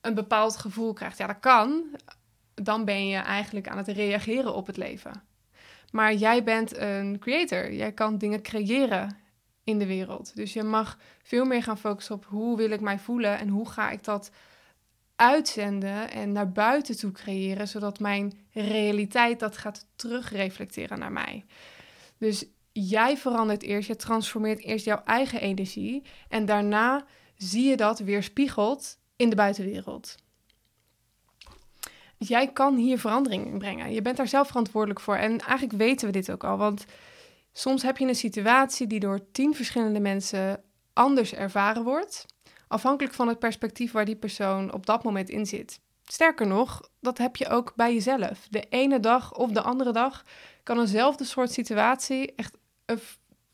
een 0.00 0.14
bepaald 0.14 0.56
gevoel 0.56 0.92
krijgt. 0.92 1.18
Ja, 1.18 1.26
dat 1.26 1.40
kan. 1.40 1.84
Dan 2.54 2.84
ben 2.84 3.08
je 3.08 3.16
eigenlijk 3.16 3.68
aan 3.68 3.76
het 3.76 3.88
reageren 3.88 4.54
op 4.54 4.66
het 4.66 4.76
leven. 4.76 5.22
Maar 5.90 6.14
jij 6.14 6.44
bent 6.44 6.76
een 6.76 7.18
creator. 7.18 7.72
Jij 7.72 7.92
kan 7.92 8.18
dingen 8.18 8.42
creëren 8.42 9.16
in 9.64 9.78
de 9.78 9.86
wereld. 9.86 10.36
Dus 10.36 10.52
je 10.52 10.62
mag 10.62 10.98
veel 11.22 11.44
meer 11.44 11.62
gaan 11.62 11.78
focussen 11.78 12.14
op 12.14 12.24
hoe 12.24 12.56
wil 12.56 12.70
ik 12.70 12.80
mij 12.80 12.98
voelen 12.98 13.38
en 13.38 13.48
hoe 13.48 13.68
ga 13.68 13.90
ik 13.90 14.04
dat 14.04 14.30
uitzenden 15.16 16.10
en 16.10 16.32
naar 16.32 16.52
buiten 16.52 16.96
toe 16.96 17.12
creëren, 17.12 17.68
zodat 17.68 17.98
mijn 17.98 18.32
realiteit 18.52 19.40
dat 19.40 19.56
gaat 19.56 19.86
terugreflecteren 19.96 20.98
naar 20.98 21.12
mij. 21.12 21.44
Dus 22.18 22.46
jij 22.76 23.16
verandert 23.16 23.62
eerst, 23.62 23.88
je 23.88 23.96
transformeert 23.96 24.62
eerst 24.62 24.84
jouw 24.84 25.02
eigen 25.04 25.40
energie 25.40 26.02
en 26.28 26.44
daarna 26.44 27.04
zie 27.36 27.68
je 27.68 27.76
dat 27.76 27.98
weerspiegeld 27.98 28.98
in 29.16 29.30
de 29.30 29.36
buitenwereld. 29.36 30.16
Jij 32.18 32.52
kan 32.52 32.76
hier 32.76 32.98
verandering 32.98 33.46
in 33.46 33.58
brengen. 33.58 33.92
Je 33.92 34.02
bent 34.02 34.16
daar 34.16 34.28
zelf 34.28 34.46
verantwoordelijk 34.46 35.00
voor. 35.00 35.16
En 35.16 35.38
eigenlijk 35.38 35.78
weten 35.78 36.06
we 36.06 36.12
dit 36.12 36.30
ook 36.30 36.44
al. 36.44 36.56
Want 36.56 36.84
soms 37.52 37.82
heb 37.82 37.96
je 37.96 38.06
een 38.06 38.14
situatie 38.14 38.86
die 38.86 39.00
door 39.00 39.30
tien 39.32 39.54
verschillende 39.54 40.00
mensen 40.00 40.62
anders 40.92 41.34
ervaren 41.34 41.84
wordt. 41.84 42.26
Afhankelijk 42.68 43.14
van 43.14 43.28
het 43.28 43.38
perspectief 43.38 43.92
waar 43.92 44.04
die 44.04 44.16
persoon 44.16 44.72
op 44.72 44.86
dat 44.86 45.04
moment 45.04 45.28
in 45.28 45.46
zit. 45.46 45.80
Sterker 46.04 46.46
nog, 46.46 46.88
dat 47.00 47.18
heb 47.18 47.36
je 47.36 47.48
ook 47.48 47.72
bij 47.76 47.94
jezelf. 47.94 48.46
De 48.50 48.64
ene 48.68 49.00
dag 49.00 49.34
of 49.34 49.50
de 49.50 49.62
andere 49.62 49.92
dag 49.92 50.24
kan 50.62 50.80
eenzelfde 50.80 51.24
soort 51.24 51.52
situatie 51.52 52.34
echt 52.34 52.56
een 52.86 53.00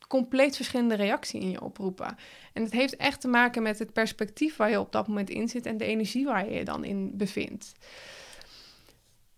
compleet 0.07 0.55
verschillende 0.55 0.95
reactie 0.95 1.41
in 1.41 1.49
je 1.49 1.61
oproepen. 1.61 2.17
En 2.53 2.63
het 2.63 2.71
heeft 2.71 2.95
echt 2.95 3.21
te 3.21 3.27
maken 3.27 3.63
met 3.63 3.79
het 3.79 3.93
perspectief 3.93 4.55
waar 4.55 4.69
je 4.69 4.79
op 4.79 4.91
dat 4.91 5.07
moment 5.07 5.29
in 5.29 5.47
zit 5.47 5.65
en 5.65 5.77
de 5.77 5.85
energie 5.85 6.25
waar 6.25 6.45
je 6.45 6.53
je 6.53 6.65
dan 6.65 6.83
in 6.83 7.17
bevindt. 7.17 7.73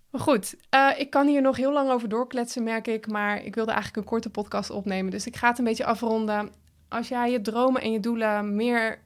Maar 0.10 0.22
goed, 0.22 0.56
uh, 0.76 0.90
ik 0.98 1.10
kan 1.10 1.28
hier 1.28 1.42
nog 1.42 1.58
heel 1.58 1.74
lang 1.74 1.90
over 1.90 2.10
doorkletsen, 2.10 2.64
merk 2.64 2.88
ik. 2.88 3.08
Maar 3.08 3.44
ik 3.44 3.56
wilde 3.56 3.72
eigenlijk 3.72 4.04
een 4.04 4.12
korte 4.12 4.30
podcast 4.30 4.70
opnemen. 4.70 5.12
Dus 5.12 5.28
ik 5.28 5.36
ga 5.36 5.48
het 5.48 5.58
een 5.58 5.64
beetje 5.64 5.86
afronden. 5.86 6.52
Als 6.88 7.08
jij 7.08 7.32
je 7.32 7.42
dromen 7.42 7.82
en 7.82 7.92
je 7.92 8.00
doelen 8.00 8.56
meer 8.56 9.02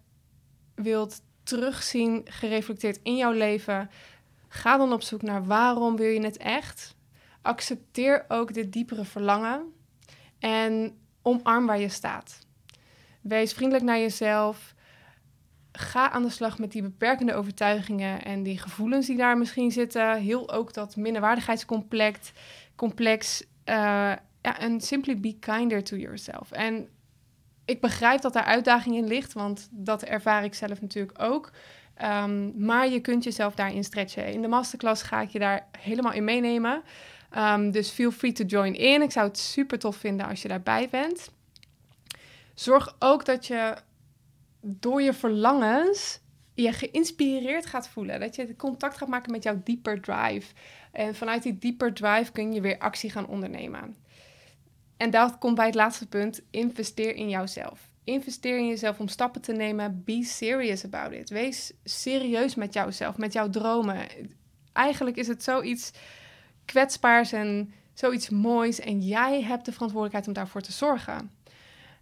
wilt 0.75 1.21
terugzien 1.43 2.21
gereflecteerd 2.25 2.99
in 3.03 3.15
jouw 3.15 3.31
leven. 3.31 3.89
Ga 4.47 4.77
dan 4.77 4.93
op 4.93 5.01
zoek 5.01 5.21
naar 5.21 5.45
waarom 5.45 5.95
wil 5.95 6.09
je 6.09 6.21
het 6.21 6.37
echt. 6.37 6.95
Accepteer 7.41 8.25
ook 8.27 8.53
dit 8.53 8.73
diepere 8.73 9.05
verlangen 9.05 9.73
en 10.39 10.97
omarm 11.21 11.65
waar 11.65 11.79
je 11.79 11.89
staat. 11.89 12.45
Wees 13.21 13.53
vriendelijk 13.53 13.85
naar 13.85 13.99
jezelf. 13.99 14.75
Ga 15.71 16.09
aan 16.09 16.23
de 16.23 16.29
slag 16.29 16.59
met 16.59 16.71
die 16.71 16.81
beperkende 16.81 17.33
overtuigingen 17.33 18.23
en 18.23 18.43
die 18.43 18.57
gevoelens 18.57 19.07
die 19.07 19.17
daar 19.17 19.37
misschien 19.37 19.71
zitten. 19.71 20.21
Heel 20.21 20.51
ook 20.51 20.73
dat 20.73 20.95
minderwaardigheidscomplex. 20.95 22.31
Complex, 22.75 23.41
uh, 23.41 23.45
ja, 24.41 24.59
en 24.59 24.81
simply 24.81 25.19
be 25.19 25.37
kinder 25.39 25.83
to 25.83 25.95
yourself. 25.95 26.51
En 26.51 26.89
ik 27.65 27.81
begrijp 27.81 28.21
dat 28.21 28.33
daar 28.33 28.43
uitdaging 28.43 28.95
in 28.95 29.07
ligt, 29.07 29.33
want 29.33 29.67
dat 29.71 30.03
ervaar 30.03 30.43
ik 30.43 30.53
zelf 30.53 30.81
natuurlijk 30.81 31.21
ook. 31.21 31.51
Um, 32.03 32.65
maar 32.65 32.87
je 32.87 32.99
kunt 32.99 33.23
jezelf 33.23 33.55
daarin 33.55 33.83
stretchen. 33.83 34.33
In 34.33 34.41
de 34.41 34.47
masterclass 34.47 35.03
ga 35.03 35.21
ik 35.21 35.29
je 35.29 35.39
daar 35.39 35.67
helemaal 35.79 36.13
in 36.13 36.23
meenemen. 36.23 36.81
Um, 37.35 37.71
dus 37.71 37.89
feel 37.89 38.11
free 38.11 38.31
to 38.31 38.43
join 38.43 38.73
in. 38.73 39.01
Ik 39.01 39.11
zou 39.11 39.27
het 39.27 39.37
super 39.37 39.79
tof 39.79 39.95
vinden 39.95 40.27
als 40.27 40.41
je 40.41 40.47
daarbij 40.47 40.89
bent. 40.89 41.29
Zorg 42.53 42.95
ook 42.99 43.25
dat 43.25 43.47
je 43.47 43.75
door 44.61 45.01
je 45.01 45.13
verlangens 45.13 46.19
je 46.53 46.73
geïnspireerd 46.73 47.65
gaat 47.65 47.89
voelen. 47.89 48.19
Dat 48.19 48.35
je 48.35 48.55
contact 48.55 48.97
gaat 48.97 49.07
maken 49.07 49.31
met 49.31 49.43
jouw 49.43 49.61
deeper 49.63 50.01
drive. 50.01 50.53
En 50.91 51.15
vanuit 51.15 51.43
die 51.43 51.57
deeper 51.57 51.93
drive 51.93 52.31
kun 52.31 52.53
je 52.53 52.61
weer 52.61 52.77
actie 52.77 53.09
gaan 53.09 53.27
ondernemen. 53.27 53.95
En 54.97 55.09
dat 55.09 55.37
komt 55.37 55.55
bij 55.55 55.65
het 55.65 55.75
laatste 55.75 56.07
punt. 56.07 56.41
Investeer 56.51 57.15
in 57.15 57.29
jouzelf. 57.29 57.89
Investeer 58.03 58.57
in 58.57 58.67
jezelf 58.67 58.99
om 58.99 59.07
stappen 59.07 59.41
te 59.41 59.53
nemen. 59.53 60.01
Be 60.05 60.23
serious 60.23 60.85
about 60.85 61.11
it. 61.11 61.29
Wees 61.29 61.73
serieus 61.83 62.55
met 62.55 62.73
jouzelf, 62.73 63.17
met 63.17 63.33
jouw 63.33 63.49
dromen. 63.49 64.07
Eigenlijk 64.73 65.17
is 65.17 65.27
het 65.27 65.43
zoiets 65.43 65.91
kwetsbaars 66.67 67.31
en 67.31 67.73
zoiets 67.93 68.29
moois. 68.29 68.79
En 68.79 69.01
jij 69.01 69.41
hebt 69.41 69.65
de 69.65 69.71
verantwoordelijkheid 69.71 70.27
om 70.27 70.33
daarvoor 70.33 70.61
te 70.61 70.71
zorgen. 70.71 71.31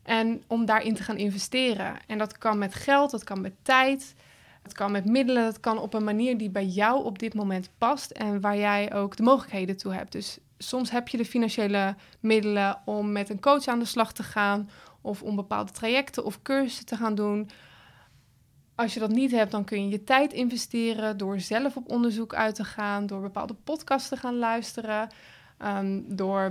En 0.04 0.44
om 0.48 0.66
daarin 0.66 0.96
te 0.96 1.04
gaan 1.04 1.18
investeren. 1.18 1.98
En 2.08 2.18
dat 2.18 2.38
kan 2.38 2.58
met 2.58 2.74
geld, 2.74 3.12
dat 3.12 3.24
kan 3.24 3.42
met 3.42 3.54
tijd, 3.62 4.16
het 4.62 4.74
kan 4.74 4.92
met 4.92 5.06
middelen, 5.06 5.44
dat 5.44 5.60
kan 5.60 5.78
op 5.78 5.94
een 5.94 6.04
manier 6.04 6.38
die 6.38 6.50
bij 6.50 6.66
jou 6.66 7.04
op 7.04 7.20
dit 7.20 7.34
moment 7.34 7.70
past 7.78 8.12
en 8.12 8.42
waar 8.42 8.58
jij 8.58 8.94
ook 8.94 9.16
de 9.16 9.24
mogelijkheden 9.24 9.78
toe 9.78 9.94
hebt. 9.94 10.12
Dus 10.12 10.38
soms 10.58 10.92
heb 10.92 11.08
je 11.08 11.18
de 11.18 11.26
financiële 11.26 11.96
middelen 12.20 12.80
om 12.86 13.12
met 13.12 13.30
een 13.30 13.40
coach 13.40 13.68
aan 13.68 13.80
de 13.80 13.86
slag 13.86 14.14
te 14.14 14.24
gaan 14.24 14.70
of 15.02 15.22
om 15.22 15.36
bepaalde 15.36 15.72
trajecten 15.72 16.26
of 16.26 16.42
cursussen 16.42 16.86
te 16.86 16.96
gaan 16.96 17.16
doen. 17.16 17.50
Als 18.76 18.94
je 18.94 19.00
dat 19.00 19.10
niet 19.10 19.32
hebt, 19.32 19.52
dan 19.52 19.64
kun 19.64 19.84
je 19.84 19.90
je 19.90 20.04
tijd 20.04 20.34
investeren 20.34 21.18
door 21.18 21.40
zelf 21.40 21.76
op 21.76 21.92
onderzoek 21.92 22.34
uit 22.34 22.56
te 22.56 22.64
gaan, 22.64 23.06
door 23.06 23.22
bepaalde 23.22 23.56
podcasts 23.64 24.10
te 24.10 24.18
gaan 24.18 24.38
luisteren, 24.38 25.10
um, 25.60 26.16
door 26.16 26.44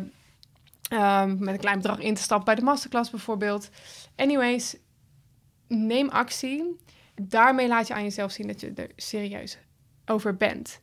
um, 0.93 1.39
met 1.39 1.55
een 1.55 1.61
klein 1.61 1.77
bedrag 1.77 1.99
in 1.99 2.15
te 2.15 2.23
stappen 2.23 2.47
bij 2.47 2.55
de 2.55 2.63
masterclass 2.63 3.11
bijvoorbeeld. 3.11 3.71
Anyways, 4.17 4.77
neem 5.69 6.09
actie. 6.09 6.77
Daarmee 7.23 7.69
laat 7.69 7.87
je 7.87 7.95
aan 7.95 8.03
jezelf 8.03 8.33
zien 8.33 8.47
dat 8.47 8.61
je 8.61 8.73
er 8.75 8.91
serieus 8.97 9.59
over 10.07 10.37
bent. 10.37 10.81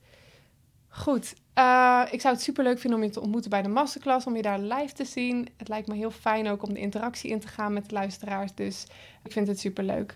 Goed, 0.87 1.33
uh, 1.55 2.03
ik 2.11 2.21
zou 2.21 2.33
het 2.33 2.43
super 2.43 2.63
leuk 2.63 2.79
vinden 2.79 2.99
om 2.99 3.05
je 3.05 3.11
te 3.11 3.21
ontmoeten 3.21 3.49
bij 3.49 3.61
de 3.61 3.67
masterclass, 3.67 4.25
om 4.25 4.35
je 4.35 4.41
daar 4.41 4.59
live 4.59 4.93
te 4.93 5.05
zien. 5.05 5.47
Het 5.57 5.67
lijkt 5.67 5.87
me 5.87 5.95
heel 5.95 6.11
fijn 6.11 6.47
ook 6.47 6.63
om 6.63 6.73
de 6.73 6.79
interactie 6.79 7.29
in 7.29 7.39
te 7.39 7.47
gaan 7.47 7.73
met 7.73 7.89
de 7.89 7.93
luisteraars, 7.93 8.55
dus 8.55 8.85
ik 9.23 9.31
vind 9.31 9.47
het 9.47 9.59
super 9.59 9.83
leuk. 9.83 10.15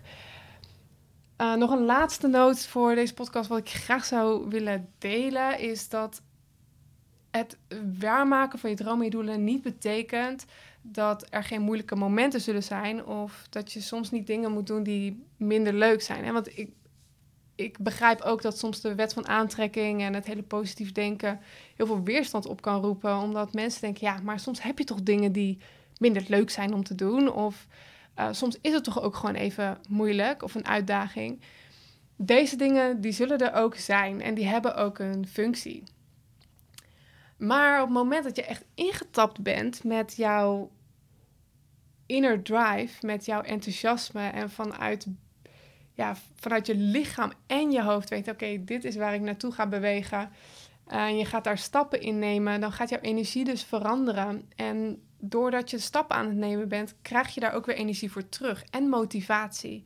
Uh, 1.40 1.54
nog 1.54 1.70
een 1.70 1.84
laatste 1.84 2.26
noot 2.26 2.66
voor 2.66 2.94
deze 2.94 3.14
podcast, 3.14 3.48
wat 3.48 3.58
ik 3.58 3.68
graag 3.68 4.04
zou 4.04 4.48
willen 4.48 4.88
delen, 4.98 5.58
is 5.58 5.88
dat 5.88 6.22
het 7.30 7.56
waarmaken 7.98 8.58
van 8.58 8.70
je 8.70 8.76
dromen 8.76 8.98
en 8.98 9.04
je 9.04 9.10
doelen 9.10 9.44
niet 9.44 9.62
betekent 9.62 10.44
dat 10.82 11.26
er 11.30 11.44
geen 11.44 11.62
moeilijke 11.62 11.96
momenten 11.96 12.40
zullen 12.40 12.62
zijn 12.62 13.04
of 13.04 13.46
dat 13.50 13.72
je 13.72 13.80
soms 13.80 14.10
niet 14.10 14.26
dingen 14.26 14.52
moet 14.52 14.66
doen 14.66 14.82
die 14.82 15.24
minder 15.36 15.72
leuk 15.72 16.02
zijn. 16.02 16.24
Hè? 16.24 16.32
Want 16.32 16.58
ik, 16.58 16.70
ik 17.54 17.78
begrijp 17.78 18.20
ook 18.20 18.42
dat 18.42 18.58
soms 18.58 18.80
de 18.80 18.94
wet 18.94 19.12
van 19.12 19.28
aantrekking 19.28 20.02
en 20.02 20.14
het 20.14 20.26
hele 20.26 20.42
positief 20.42 20.92
denken 20.92 21.40
heel 21.76 21.86
veel 21.86 22.02
weerstand 22.02 22.46
op 22.46 22.60
kan 22.60 22.82
roepen, 22.82 23.16
omdat 23.16 23.52
mensen 23.52 23.80
denken, 23.80 24.06
ja, 24.06 24.20
maar 24.22 24.40
soms 24.40 24.62
heb 24.62 24.78
je 24.78 24.84
toch 24.84 25.02
dingen 25.02 25.32
die 25.32 25.58
minder 25.98 26.24
leuk 26.28 26.50
zijn 26.50 26.74
om 26.74 26.84
te 26.84 26.94
doen 26.94 27.32
of 27.32 27.66
uh, 28.16 28.28
soms 28.32 28.58
is 28.60 28.72
het 28.72 28.84
toch 28.84 29.02
ook 29.02 29.16
gewoon 29.16 29.34
even 29.34 29.78
moeilijk 29.88 30.42
of 30.42 30.54
een 30.54 30.66
uitdaging. 30.66 31.40
Deze 32.16 32.56
dingen 32.56 33.00
die 33.00 33.12
zullen 33.12 33.38
er 33.38 33.52
ook 33.52 33.74
zijn 33.74 34.22
en 34.22 34.34
die 34.34 34.46
hebben 34.46 34.76
ook 34.76 34.98
een 34.98 35.26
functie. 35.26 35.82
Maar 37.36 37.80
op 37.80 37.86
het 37.86 37.96
moment 37.96 38.24
dat 38.24 38.36
je 38.36 38.44
echt 38.44 38.64
ingetapt 38.74 39.42
bent 39.42 39.84
met 39.84 40.16
jouw 40.16 40.70
inner 42.06 42.42
drive, 42.42 43.06
met 43.06 43.24
jouw 43.24 43.40
enthousiasme 43.40 44.28
en 44.28 44.50
vanuit, 44.50 45.06
ja, 45.94 46.16
vanuit 46.34 46.66
je 46.66 46.76
lichaam 46.76 47.32
en 47.46 47.70
je 47.70 47.82
hoofd 47.82 48.08
weet, 48.08 48.28
oké, 48.28 48.64
dit 48.64 48.84
is 48.84 48.96
waar 48.96 49.14
ik 49.14 49.20
naartoe 49.20 49.52
ga 49.52 49.66
bewegen. 49.66 50.30
En 50.86 51.16
je 51.16 51.24
gaat 51.24 51.44
daar 51.44 51.58
stappen 51.58 52.00
in 52.00 52.18
nemen, 52.18 52.60
dan 52.60 52.72
gaat 52.72 52.88
jouw 52.88 53.00
energie 53.00 53.44
dus 53.44 53.64
veranderen. 53.64 54.50
En 54.56 55.02
doordat 55.28 55.70
je 55.70 55.78
stappen 55.78 56.16
aan 56.16 56.26
het 56.26 56.36
nemen 56.36 56.68
bent, 56.68 56.94
krijg 57.02 57.34
je 57.34 57.40
daar 57.40 57.54
ook 57.54 57.66
weer 57.66 57.76
energie 57.76 58.12
voor 58.12 58.28
terug 58.28 58.64
en 58.70 58.88
motivatie. 58.88 59.84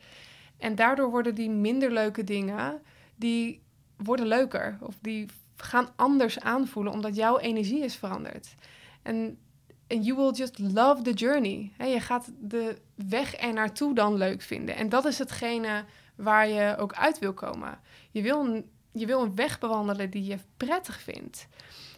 En 0.59 0.75
daardoor 0.75 1.11
worden 1.11 1.35
die 1.35 1.51
minder 1.51 1.93
leuke 1.93 2.25
dingen, 2.25 2.83
die 3.17 3.63
worden 3.97 4.27
leuker. 4.27 4.79
Of 4.81 4.95
die 5.01 5.29
gaan 5.57 5.89
anders 5.97 6.41
aanvoelen 6.41 6.93
omdat 6.93 7.17
jouw 7.17 7.39
energie 7.39 7.85
is 7.85 7.97
veranderd. 7.97 8.55
En 9.03 9.39
you 9.87 10.17
will 10.17 10.33
just 10.33 10.59
love 10.59 11.03
the 11.03 11.13
journey. 11.13 11.73
je 11.79 12.01
gaat 12.01 12.31
de 12.39 12.77
weg 12.95 13.41
er 13.41 13.53
naartoe 13.53 13.95
dan 13.95 14.15
leuk 14.15 14.43
vinden. 14.43 14.77
En 14.77 14.89
dat 14.89 15.05
is 15.05 15.19
hetgene 15.19 15.85
waar 16.17 16.49
je 16.49 16.77
ook 16.79 16.95
uit 16.95 17.19
wil 17.19 17.33
komen. 17.33 17.79
Je 18.11 18.23
wil 18.23 18.41
een, 18.41 18.71
je 18.93 19.07
wil 19.07 19.23
een 19.23 19.35
weg 19.35 19.59
bewandelen 19.59 20.11
die 20.11 20.25
je 20.25 20.39
prettig 20.57 21.01
vindt. 21.01 21.49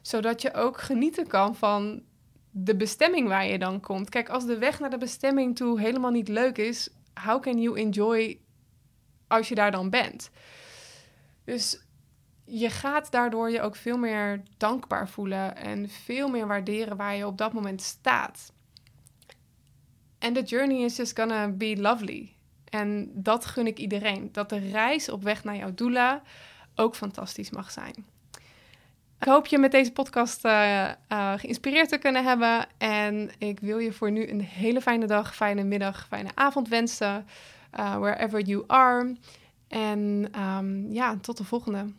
Zodat 0.03 0.43
je 0.43 0.55
ook 0.55 0.81
genieten 0.81 1.27
kan 1.27 1.57
van 1.57 2.03
de 2.55 2.77
bestemming 2.77 3.29
waar 3.29 3.47
je 3.47 3.59
dan 3.59 3.81
komt. 3.81 4.09
Kijk, 4.09 4.29
als 4.29 4.47
de 4.47 4.59
weg 4.59 4.81
naar 4.81 4.91
de 4.91 4.99
bestemming 4.99 5.57
toe 5.57 5.81
helemaal 5.81 6.11
niet 6.11 6.29
leuk 6.29 6.59
is, 6.59 6.89
how 7.25 7.43
can 7.43 7.61
you 7.61 7.79
enjoy 7.79 8.39
als 9.27 9.49
je 9.49 9.55
daar 9.55 9.71
dan 9.71 9.91
bent? 9.91 10.31
Dus 11.45 11.85
je 12.45 12.71
gaat 12.71 13.11
daardoor 13.11 13.51
je 13.51 13.61
ook 13.61 13.77
veel 13.77 13.97
meer 13.97 14.43
dankbaar 14.57 15.09
voelen 15.09 15.57
en 15.57 15.89
veel 15.89 16.29
meer 16.29 16.47
waarderen 16.47 16.97
waar 16.97 17.17
je 17.17 17.27
op 17.27 17.39
dat 17.39 17.53
moment 17.53 17.83
staat. 17.83 18.53
En 20.19 20.33
de 20.33 20.43
journey 20.43 20.85
is 20.85 20.97
just 20.97 21.19
gonna 21.19 21.49
be 21.49 21.77
lovely. 21.77 22.35
En 22.69 23.11
dat 23.15 23.45
gun 23.45 23.67
ik 23.67 23.79
iedereen. 23.79 24.29
Dat 24.33 24.49
de 24.49 24.59
reis 24.59 25.09
op 25.09 25.23
weg 25.23 25.45
naar 25.45 25.57
jouw 25.57 25.75
doula 25.75 26.23
ook 26.75 26.97
fantastisch 26.97 27.51
mag 27.51 27.71
zijn. 27.71 28.05
Ik 29.23 29.29
hoop 29.29 29.47
je 29.47 29.59
met 29.59 29.71
deze 29.71 29.93
podcast 29.93 30.45
uh, 30.45 30.89
uh, 31.13 31.33
geïnspireerd 31.37 31.89
te 31.89 31.99
kunnen 31.99 32.25
hebben. 32.25 32.67
En 32.79 33.31
ik 33.39 33.61
wil 33.61 33.79
je 33.79 33.93
voor 33.93 34.11
nu 34.11 34.29
een 34.29 34.41
hele 34.41 34.81
fijne 34.81 35.07
dag, 35.07 35.35
fijne 35.35 35.65
middag, 35.65 36.07
fijne 36.07 36.31
avond 36.35 36.69
wensen. 36.69 37.27
Uh, 37.79 37.97
wherever 37.97 38.41
you 38.41 38.65
are. 38.67 39.17
En 39.69 40.31
um, 40.39 40.93
ja, 40.93 41.17
tot 41.17 41.37
de 41.37 41.45
volgende. 41.45 41.93